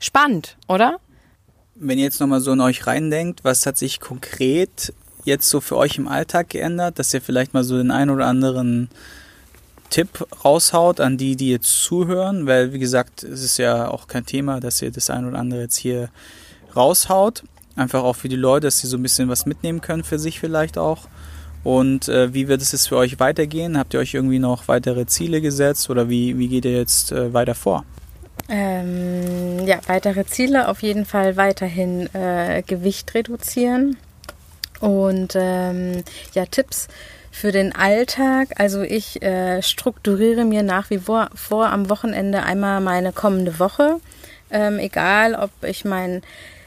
Spannend, 0.00 0.58
oder? 0.68 0.98
Wenn 1.76 1.98
ihr 1.98 2.04
jetzt 2.04 2.20
nochmal 2.20 2.40
so 2.40 2.52
in 2.52 2.60
euch 2.60 2.86
reindenkt, 2.86 3.42
was 3.42 3.66
hat 3.66 3.76
sich 3.76 3.98
konkret 3.98 4.92
jetzt 5.24 5.48
so 5.48 5.60
für 5.60 5.76
euch 5.76 5.98
im 5.98 6.06
Alltag 6.06 6.50
geändert, 6.50 6.98
dass 6.98 7.12
ihr 7.12 7.20
vielleicht 7.20 7.52
mal 7.52 7.64
so 7.64 7.76
den 7.76 7.90
einen 7.90 8.10
oder 8.10 8.26
anderen 8.26 8.88
Tipp 9.90 10.26
raushaut 10.44 11.00
an 11.00 11.18
die, 11.18 11.36
die 11.36 11.50
jetzt 11.50 11.82
zuhören, 11.82 12.46
weil 12.46 12.72
wie 12.72 12.78
gesagt, 12.78 13.22
es 13.22 13.42
ist 13.42 13.58
ja 13.58 13.88
auch 13.88 14.06
kein 14.06 14.26
Thema, 14.26 14.60
dass 14.60 14.82
ihr 14.82 14.90
das 14.90 15.10
ein 15.10 15.26
oder 15.26 15.38
andere 15.38 15.62
jetzt 15.62 15.76
hier 15.76 16.10
raushaut. 16.76 17.42
Einfach 17.76 18.04
auch 18.04 18.14
für 18.16 18.28
die 18.28 18.36
Leute, 18.36 18.68
dass 18.68 18.78
sie 18.78 18.86
so 18.86 18.96
ein 18.96 19.02
bisschen 19.02 19.28
was 19.28 19.46
mitnehmen 19.46 19.80
können 19.80 20.04
für 20.04 20.18
sich 20.18 20.38
vielleicht 20.38 20.78
auch. 20.78 21.08
Und 21.64 22.08
äh, 22.08 22.32
wie 22.34 22.46
wird 22.46 22.62
es 22.62 22.72
jetzt 22.72 22.88
für 22.88 22.96
euch 22.96 23.18
weitergehen? 23.18 23.78
Habt 23.78 23.94
ihr 23.94 24.00
euch 24.00 24.14
irgendwie 24.14 24.38
noch 24.38 24.68
weitere 24.68 25.06
Ziele 25.06 25.40
gesetzt 25.40 25.90
oder 25.90 26.08
wie, 26.08 26.38
wie 26.38 26.48
geht 26.48 26.66
ihr 26.66 26.76
jetzt 26.76 27.10
äh, 27.10 27.32
weiter 27.32 27.54
vor? 27.54 27.84
Ähm, 28.48 29.66
ja, 29.66 29.78
weitere 29.86 30.26
Ziele 30.26 30.68
auf 30.68 30.82
jeden 30.82 31.06
Fall 31.06 31.36
weiterhin 31.36 32.14
äh, 32.14 32.62
Gewicht 32.62 33.14
reduzieren 33.14 33.96
und 34.80 35.34
ähm, 35.34 36.04
ja, 36.34 36.44
Tipps 36.44 36.88
für 37.30 37.52
den 37.52 37.74
Alltag. 37.74 38.48
Also 38.56 38.82
ich 38.82 39.22
äh, 39.22 39.62
strukturiere 39.62 40.44
mir 40.44 40.62
nach 40.62 40.90
wie 40.90 40.98
vor, 40.98 41.30
vor 41.34 41.66
am 41.66 41.88
Wochenende 41.88 42.42
einmal 42.42 42.80
meine 42.80 43.12
kommende 43.12 43.58
Woche. 43.58 43.96
Ähm, 44.50 44.78
egal, 44.78 45.34
ob 45.34 45.50
ich 45.64 45.84
mein 45.84 46.22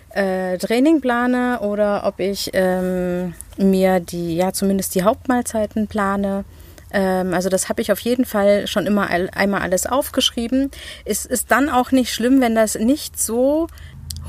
äh, 0.10 0.58
Training 0.58 1.00
plane 1.00 1.60
oder 1.62 2.06
ob 2.06 2.20
ich 2.20 2.50
ähm, 2.54 3.34
mir 3.58 4.00
die, 4.00 4.36
ja, 4.36 4.52
zumindest 4.52 4.96
die 4.96 5.04
Hauptmahlzeiten 5.04 5.88
plane. 5.88 6.44
Ähm, 6.92 7.34
also 7.34 7.50
das 7.50 7.70
habe 7.70 7.82
ich 7.82 7.92
auf 7.92 8.00
jeden 8.00 8.26
Fall 8.26 8.68
schon 8.68 8.86
immer 8.86 9.10
einmal 9.10 9.62
alles 9.62 9.86
aufgeschrieben. 9.86 10.72
Es 11.06 11.26
ist 11.26 11.52
dann 11.52 11.70
auch 11.70 11.92
nicht 11.92 12.14
schlimm, 12.14 12.42
wenn 12.42 12.56
das 12.56 12.76
nicht 12.76 13.20
so 13.20 13.68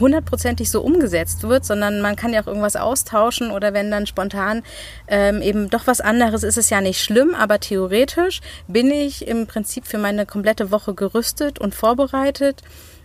hundertprozentig 0.00 0.70
so 0.70 0.82
umgesetzt 0.82 1.42
wird, 1.42 1.64
sondern 1.64 2.00
man 2.00 2.16
kann 2.16 2.32
ja 2.32 2.42
auch 2.42 2.46
irgendwas 2.46 2.76
austauschen 2.76 3.50
oder 3.50 3.74
wenn 3.74 3.90
dann 3.90 4.06
spontan 4.06 4.62
ähm, 5.08 5.42
eben 5.42 5.70
doch 5.70 5.86
was 5.86 6.00
anderes 6.00 6.42
ist, 6.42 6.56
es 6.56 6.70
ja 6.70 6.80
nicht 6.80 7.02
schlimm, 7.02 7.34
aber 7.34 7.58
theoretisch 7.60 8.40
bin 8.68 8.90
ich 8.90 9.26
im 9.26 9.46
Prinzip 9.46 9.86
für 9.86 9.98
meine 9.98 10.26
komplette 10.26 10.70
Woche 10.70 10.94
gerüstet 10.94 11.58
und 11.58 11.74
vorbereitet 11.74 12.62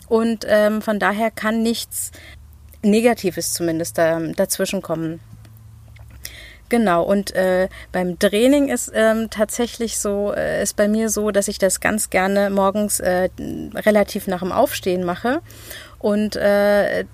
und 0.07 0.45
ähm, 0.47 0.81
von 0.81 0.99
daher 0.99 1.31
kann 1.31 1.63
nichts 1.63 2.11
Negatives 2.83 3.53
zumindest 3.53 3.97
da, 3.97 4.19
dazwischen 4.19 4.81
kommen. 4.81 5.19
Genau, 6.69 7.03
und 7.03 7.35
äh, 7.35 7.69
beim 7.91 8.17
Training 8.17 8.69
ist 8.69 8.91
ähm, 8.95 9.29
tatsächlich 9.29 9.99
so, 9.99 10.33
äh, 10.33 10.63
ist 10.63 10.75
bei 10.75 10.87
mir 10.87 11.09
so, 11.09 11.31
dass 11.31 11.47
ich 11.47 11.59
das 11.59 11.79
ganz 11.79 12.09
gerne 12.09 12.49
morgens 12.49 12.99
äh, 12.99 13.29
relativ 13.75 14.27
nach 14.27 14.39
dem 14.39 14.51
Aufstehen 14.51 15.03
mache. 15.03 15.41
Und 15.99 16.35
äh, 16.35 17.05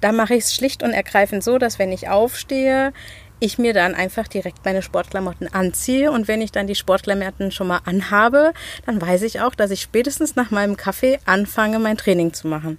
da 0.00 0.12
mache 0.12 0.34
ich 0.34 0.44
es 0.44 0.54
schlicht 0.54 0.82
und 0.82 0.92
ergreifend 0.92 1.42
so, 1.42 1.58
dass 1.58 1.78
wenn 1.78 1.92
ich 1.92 2.08
aufstehe, 2.08 2.92
ich 3.40 3.58
mir 3.58 3.72
dann 3.72 3.94
einfach 3.94 4.26
direkt 4.26 4.64
meine 4.64 4.82
Sportklamotten 4.82 5.52
anziehe 5.52 6.10
und 6.10 6.28
wenn 6.28 6.40
ich 6.40 6.52
dann 6.52 6.66
die 6.66 6.74
Sportklamotten 6.74 7.52
schon 7.52 7.68
mal 7.68 7.80
anhabe, 7.84 8.52
dann 8.86 9.00
weiß 9.00 9.22
ich 9.22 9.40
auch, 9.40 9.54
dass 9.54 9.70
ich 9.70 9.80
spätestens 9.80 10.34
nach 10.36 10.50
meinem 10.50 10.76
Kaffee 10.76 11.18
anfange, 11.24 11.78
mein 11.78 11.96
Training 11.96 12.32
zu 12.32 12.48
machen. 12.48 12.78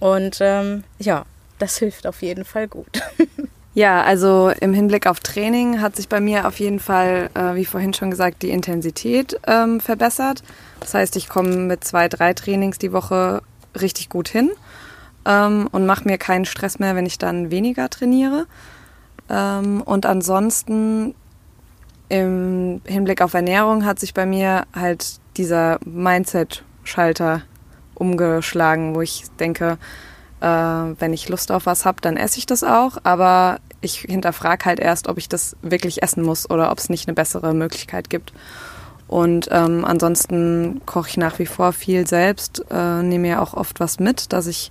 Und 0.00 0.38
ähm, 0.40 0.84
ja, 0.98 1.24
das 1.58 1.78
hilft 1.78 2.06
auf 2.06 2.22
jeden 2.22 2.44
Fall 2.44 2.68
gut. 2.68 3.00
Ja, 3.76 4.02
also 4.04 4.50
im 4.62 4.72
Hinblick 4.72 5.06
auf 5.06 5.20
Training 5.20 5.82
hat 5.82 5.96
sich 5.96 6.08
bei 6.08 6.18
mir 6.18 6.48
auf 6.48 6.60
jeden 6.60 6.80
Fall, 6.80 7.28
äh, 7.34 7.56
wie 7.56 7.66
vorhin 7.66 7.92
schon 7.92 8.10
gesagt, 8.10 8.40
die 8.40 8.48
Intensität 8.48 9.38
ähm, 9.46 9.80
verbessert. 9.80 10.42
Das 10.80 10.94
heißt, 10.94 11.14
ich 11.16 11.28
komme 11.28 11.54
mit 11.56 11.84
zwei, 11.84 12.08
drei 12.08 12.32
Trainings 12.32 12.78
die 12.78 12.94
Woche 12.94 13.42
richtig 13.78 14.08
gut 14.08 14.28
hin 14.28 14.50
ähm, 15.26 15.68
und 15.72 15.84
mache 15.84 16.08
mir 16.08 16.16
keinen 16.16 16.46
Stress 16.46 16.78
mehr, 16.78 16.96
wenn 16.96 17.04
ich 17.04 17.18
dann 17.18 17.50
weniger 17.50 17.90
trainiere. 17.90 18.46
Ähm, 19.28 19.82
und 19.82 20.06
ansonsten 20.06 21.14
im 22.08 22.80
Hinblick 22.86 23.20
auf 23.20 23.34
Ernährung 23.34 23.84
hat 23.84 23.98
sich 23.98 24.14
bei 24.14 24.24
mir 24.24 24.64
halt 24.74 25.20
dieser 25.36 25.80
Mindset-Schalter 25.84 27.42
umgeschlagen, 27.94 28.94
wo 28.94 29.02
ich 29.02 29.24
denke, 29.38 29.76
äh, 30.40 30.46
wenn 30.46 31.12
ich 31.12 31.28
Lust 31.28 31.50
auf 31.50 31.66
was 31.66 31.84
habe, 31.84 32.00
dann 32.00 32.16
esse 32.16 32.38
ich 32.38 32.46
das 32.46 32.62
auch. 32.64 32.98
Aber 33.04 33.58
ich 33.86 34.00
hinterfrage 34.00 34.66
halt 34.66 34.80
erst, 34.80 35.08
ob 35.08 35.18
ich 35.18 35.28
das 35.28 35.56
wirklich 35.62 36.02
essen 36.02 36.22
muss 36.22 36.48
oder 36.48 36.70
ob 36.70 36.78
es 36.78 36.90
nicht 36.90 37.08
eine 37.08 37.14
bessere 37.14 37.54
Möglichkeit 37.54 38.10
gibt. 38.10 38.32
Und 39.08 39.48
ähm, 39.52 39.84
ansonsten 39.84 40.82
koche 40.84 41.10
ich 41.10 41.16
nach 41.16 41.38
wie 41.38 41.46
vor 41.46 41.72
viel 41.72 42.06
selbst, 42.06 42.64
äh, 42.70 43.02
nehme 43.02 43.28
ja 43.28 43.40
auch 43.40 43.54
oft 43.54 43.80
was 43.80 44.00
mit, 44.00 44.32
dass 44.32 44.46
ich 44.46 44.70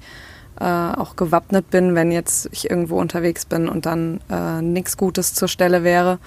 äh, 0.60 0.66
auch 0.66 1.16
gewappnet 1.16 1.70
bin, 1.70 1.96
wenn 1.96 2.12
jetzt 2.12 2.50
ich 2.52 2.70
irgendwo 2.70 3.00
unterwegs 3.00 3.46
bin 3.46 3.68
und 3.68 3.86
dann 3.86 4.22
äh, 4.30 4.62
nichts 4.62 4.98
Gutes 4.98 5.34
zur 5.34 5.48
Stelle 5.48 5.84
wäre. 5.84 6.20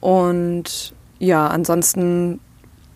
Und 0.00 0.94
ja, 1.18 1.46
ansonsten 1.46 2.40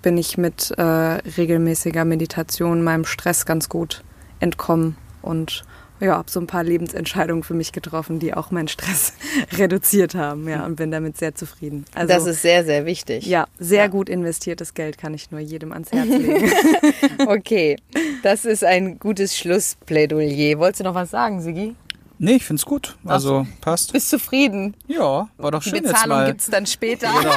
bin 0.02 0.18
ich 0.18 0.36
mit 0.36 0.70
äh, 0.76 0.82
regelmäßiger 0.82 2.04
Meditation 2.04 2.82
meinem 2.82 3.04
Stress 3.04 3.46
ganz 3.46 3.68
gut 3.68 4.02
entkommen 4.40 4.96
und 5.22 5.64
ja, 6.00 6.16
habe 6.16 6.30
so 6.30 6.40
ein 6.40 6.46
paar 6.46 6.64
Lebensentscheidungen 6.64 7.42
für 7.42 7.54
mich 7.54 7.72
getroffen, 7.72 8.18
die 8.18 8.34
auch 8.34 8.50
meinen 8.50 8.68
Stress 8.68 9.14
reduziert 9.56 10.14
haben, 10.14 10.48
ja, 10.48 10.64
und 10.64 10.76
bin 10.76 10.90
damit 10.90 11.16
sehr 11.16 11.34
zufrieden. 11.34 11.84
Also, 11.94 12.12
das 12.12 12.26
ist 12.26 12.42
sehr, 12.42 12.64
sehr 12.64 12.84
wichtig. 12.84 13.26
Ja, 13.26 13.46
sehr 13.58 13.84
ja. 13.84 13.86
gut 13.88 14.08
investiertes 14.08 14.74
Geld 14.74 14.98
kann 14.98 15.14
ich 15.14 15.30
nur 15.30 15.40
jedem 15.40 15.72
ans 15.72 15.92
Herz 15.92 16.08
legen. 16.08 16.50
okay, 17.26 17.76
das 18.22 18.44
ist 18.44 18.64
ein 18.64 18.98
gutes 18.98 19.36
Schlussplädoyer. 19.36 20.58
Wolltest 20.58 20.80
du 20.80 20.84
noch 20.84 20.94
was 20.94 21.10
sagen, 21.10 21.40
Sigi? 21.40 21.74
Nee, 22.18 22.36
ich 22.36 22.44
find's 22.44 22.64
gut. 22.64 22.96
Also 23.04 23.46
passt. 23.60 23.92
Bist 23.92 24.08
zufrieden? 24.08 24.76
Ja, 24.86 25.28
war 25.36 25.50
doch 25.50 25.62
schön 25.62 25.72
Die 25.72 25.78
jetzt 25.78 25.92
Bezahlung 25.92 26.18
mal. 26.18 26.26
gibt's 26.26 26.46
dann 26.46 26.66
später. 26.66 27.08
Genau. 27.08 27.34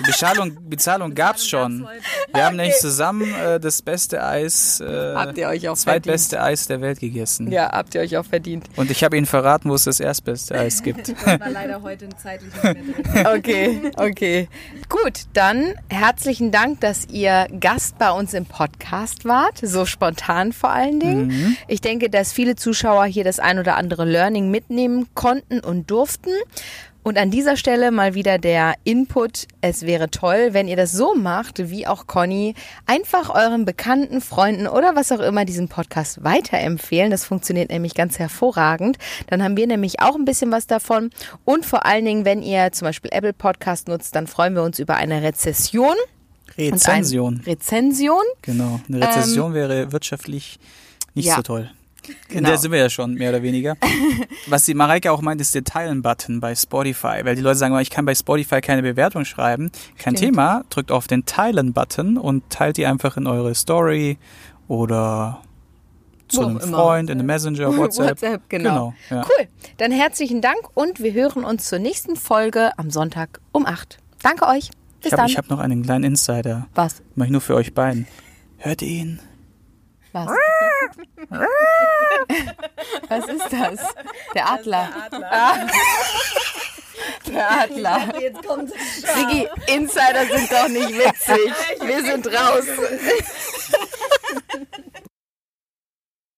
Die 0.00 0.04
Bezahlung, 0.04 0.56
Bezahlung 0.68 1.14
gab's 1.14 1.46
schon. 1.46 1.86
Wir 2.32 2.46
haben 2.46 2.56
nämlich 2.56 2.76
zusammen 2.76 3.32
äh, 3.34 3.60
das 3.60 3.82
beste 3.82 4.24
Eis, 4.24 4.80
äh, 4.80 5.14
Habt 5.14 5.36
ihr 5.36 5.48
euch 5.48 5.68
auch 5.68 5.76
zweitbeste 5.76 6.40
Eis 6.42 6.66
der 6.66 6.80
Welt 6.80 7.00
gegessen. 7.00 7.52
Ja, 7.52 7.70
habt 7.70 7.94
ihr 7.94 8.00
euch 8.00 8.16
auch 8.16 8.24
verdient. 8.24 8.66
Und 8.76 8.90
ich 8.90 9.04
habe 9.04 9.16
Ihnen 9.16 9.26
verraten, 9.26 9.68
wo 9.68 9.74
es 9.74 9.84
das 9.84 10.00
erstbeste 10.00 10.58
Eis 10.58 10.82
gibt. 10.82 11.10
Ich 11.10 11.26
war 11.26 11.50
leider 11.50 11.82
heute 11.82 12.08
drin. 12.08 12.94
Okay, 13.26 13.92
okay. 13.96 14.48
Gut, 14.88 15.26
dann 15.34 15.74
herzlichen 15.88 16.50
Dank, 16.50 16.80
dass 16.80 17.06
ihr 17.08 17.46
Gast 17.60 17.98
bei 17.98 18.10
uns 18.10 18.34
im 18.34 18.46
Podcast 18.46 19.24
wart. 19.24 19.58
So 19.62 19.84
spontan 19.84 20.52
vor 20.52 20.70
allen 20.70 21.00
Dingen. 21.00 21.26
Mhm. 21.26 21.56
Ich 21.68 21.80
denke, 21.80 22.08
dass 22.08 22.32
viele 22.32 22.56
Zuschauer 22.56 23.04
hier 23.04 23.24
das 23.24 23.38
ein 23.38 23.58
oder 23.58 23.76
andere 23.76 24.04
Learning 24.04 24.50
mitnehmen 24.50 25.08
konnten 25.14 25.60
und 25.60 25.90
durften. 25.90 26.30
Und 27.02 27.16
an 27.16 27.30
dieser 27.30 27.56
Stelle 27.56 27.90
mal 27.90 28.14
wieder 28.14 28.38
der 28.38 28.74
Input. 28.84 29.46
Es 29.62 29.82
wäre 29.82 30.10
toll, 30.10 30.50
wenn 30.52 30.68
ihr 30.68 30.76
das 30.76 30.92
so 30.92 31.14
macht, 31.14 31.70
wie 31.70 31.86
auch 31.86 32.06
Conny, 32.06 32.54
einfach 32.84 33.34
euren 33.34 33.64
Bekannten, 33.64 34.20
Freunden 34.20 34.66
oder 34.66 34.94
was 34.96 35.10
auch 35.10 35.20
immer 35.20 35.46
diesen 35.46 35.68
Podcast 35.68 36.22
weiterempfehlen. 36.24 37.10
Das 37.10 37.24
funktioniert 37.24 37.70
nämlich 37.70 37.94
ganz 37.94 38.18
hervorragend. 38.18 38.98
Dann 39.28 39.42
haben 39.42 39.56
wir 39.56 39.66
nämlich 39.66 40.00
auch 40.00 40.14
ein 40.14 40.26
bisschen 40.26 40.52
was 40.52 40.66
davon. 40.66 41.10
Und 41.46 41.64
vor 41.64 41.86
allen 41.86 42.04
Dingen, 42.04 42.24
wenn 42.26 42.42
ihr 42.42 42.70
zum 42.72 42.86
Beispiel 42.86 43.10
Apple 43.14 43.32
Podcast 43.32 43.88
nutzt, 43.88 44.14
dann 44.14 44.26
freuen 44.26 44.54
wir 44.54 44.62
uns 44.62 44.78
über 44.78 44.96
eine 44.96 45.22
Rezession. 45.22 45.94
Rezension. 46.58 47.40
Rezension. 47.46 48.22
Genau. 48.42 48.80
Eine 48.88 49.00
Rezession 49.00 49.54
wäre 49.54 49.92
wirtschaftlich 49.92 50.58
nicht 51.14 51.26
ja. 51.26 51.36
so 51.36 51.42
toll. 51.42 51.70
In 52.28 52.36
Genau. 52.36 52.48
der 52.50 52.58
sind 52.58 52.72
wir 52.72 52.78
ja 52.78 52.88
schon, 52.90 53.14
mehr 53.14 53.30
oder 53.30 53.42
weniger. 53.42 53.76
Was 54.46 54.64
die 54.64 54.74
Mareike 54.74 55.12
auch 55.12 55.20
meint, 55.20 55.40
ist 55.40 55.54
der 55.54 55.64
Teilen-Button 55.64 56.40
bei 56.40 56.54
Spotify. 56.54 57.20
Weil 57.24 57.34
die 57.36 57.42
Leute 57.42 57.58
sagen, 57.58 57.78
ich 57.78 57.90
kann 57.90 58.04
bei 58.04 58.14
Spotify 58.14 58.60
keine 58.60 58.82
Bewertung 58.82 59.24
schreiben. 59.24 59.70
Kein 59.98 60.16
Stimmt. 60.16 60.34
Thema, 60.34 60.64
drückt 60.70 60.90
auf 60.92 61.06
den 61.06 61.24
Teilen-Button 61.26 62.16
und 62.18 62.48
teilt 62.50 62.76
die 62.76 62.86
einfach 62.86 63.16
in 63.16 63.26
eure 63.26 63.54
Story 63.54 64.18
oder 64.68 65.42
zu 66.28 66.42
einem 66.46 66.58
immer. 66.58 66.78
Freund, 66.78 67.10
in 67.10 67.18
einem 67.18 67.26
Messenger, 67.26 67.76
WhatsApp. 67.76 68.10
WhatsApp, 68.22 68.42
genau. 68.48 68.94
ja. 69.10 69.22
Cool. 69.22 69.48
Dann 69.78 69.90
herzlichen 69.90 70.40
Dank 70.40 70.58
und 70.74 71.00
wir 71.00 71.12
hören 71.12 71.44
uns 71.44 71.68
zur 71.68 71.80
nächsten 71.80 72.14
Folge 72.16 72.70
am 72.78 72.90
Sonntag 72.90 73.40
um 73.52 73.66
8. 73.66 73.98
Danke 74.22 74.46
euch. 74.46 74.70
Bis 75.02 75.06
Ich 75.06 75.12
habe 75.12 75.22
dann. 75.22 75.30
ich 75.30 75.38
hab 75.38 75.50
noch 75.50 75.58
einen 75.58 75.82
kleinen 75.82 76.04
Insider. 76.04 76.68
Was? 76.74 77.02
Mach 77.16 77.24
ich 77.24 77.30
nur 77.32 77.40
für 77.40 77.54
euch 77.56 77.74
beiden. 77.74 78.06
Hört 78.58 78.82
ihn? 78.82 79.18
Was? 80.12 80.28
Was 83.08 83.28
ist 83.28 83.52
das? 83.52 83.80
Der 84.34 84.50
Adler. 84.50 84.88
Ah. 85.30 85.54
Der 87.26 87.50
Adler. 87.50 88.20
Jetzt 88.20 88.46
kommt 88.46 88.70
Sigi, 88.70 89.48
Insider 89.68 90.26
sind 90.26 90.50
doch 90.50 90.68
nicht 90.68 90.98
witzig. 90.98 91.52
Wir 91.86 92.02
sind 92.02 92.26
raus. 92.26 92.64